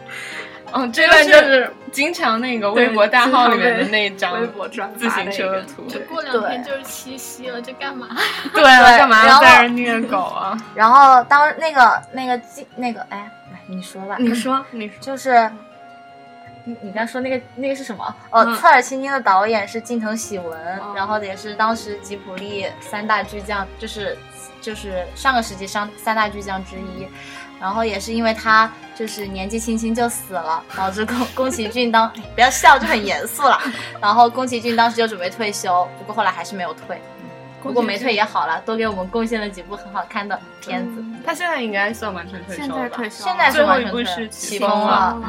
[0.72, 5.85] 嗯，这段个就是经常那个微博大号里面的那张微博转自行发的一个车的图。
[5.87, 8.09] 就过两天就是七夕了，这干嘛？
[8.53, 10.59] 对啊，干嘛要在这儿虐狗啊？
[10.74, 13.31] 然后当那个那个记那个哎，来
[13.66, 15.50] 你说吧，你说， 你说，就是
[16.64, 18.04] 你你刚说那个那个是什么？
[18.30, 24.16] 哦，嗯侧耳倾听的导演是近藤喜文，哦然后也是当时吉卜力三大巨匠，就是
[24.60, 27.06] 就是上个世纪上三大巨匠之一。
[27.58, 33.58] 然后也是因为他就是年纪轻轻就死了，导致宫宫崎骏当哎 不要笑，就很严肃了。
[33.98, 37.00] 然后宫崎骏当时就准备退休，不过后来还是没有退。
[37.66, 41.04] 不过没退也好了，多给我们贡献了几部很好看的片子。
[41.24, 42.82] 他现在应该算完全退休现了吧？
[42.82, 45.22] 在退休了，现在是最后一完全退了部是起起风了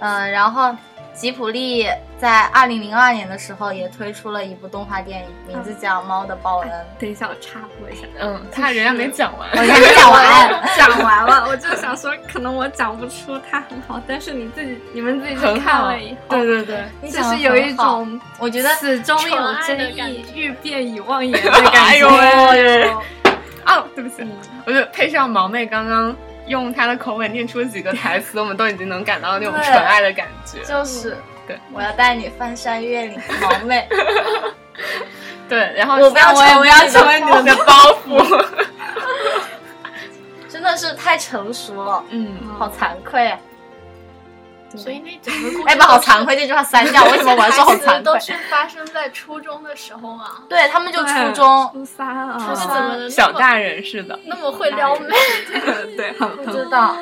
[0.00, 0.76] 嗯，然后
[1.18, 1.84] 吉普力
[2.16, 6.70] 在二零零二年的时候也推出了一部动画电影，名字叫《猫的报恩》。
[7.00, 8.06] 等一下，我插播一下。
[8.20, 9.48] 嗯，他人家没讲完。
[9.50, 21.98] 我还没讲完， 讲完了，我就想说，可能我讲不出它很好，但是你自己、你们自己去看了以后，对对对，就是有一种我觉得始终有真的感意，欲辨已忘言的感哎觉。
[22.06, 22.90] 呦喂！
[23.66, 24.24] 哦，对不起，
[24.66, 26.14] 我就配上毛妹刚刚
[26.48, 30.62] 用他的口吻念出几个台词，我们都已经能感到那种纯爱的感觉。
[30.64, 33.88] 就是对，我要带你翻山越岭，毛妹。
[35.48, 37.72] 对，然后我不要我也不要成为你的成为你的包
[38.06, 38.44] 袱。
[40.48, 43.38] 真的是太成熟了，嗯，好惭愧啊！
[44.76, 48.02] 所以那整个故事哎，把好惭愧这句话删掉，为什么我要说好惭愧？
[48.02, 53.08] 都是发生在初中的时候嘛，对他们就初中，初三啊，怎么？
[53.08, 54.18] 小大人似的。
[54.26, 55.08] 那么会撩妹？
[55.96, 56.94] 对，很不很知道。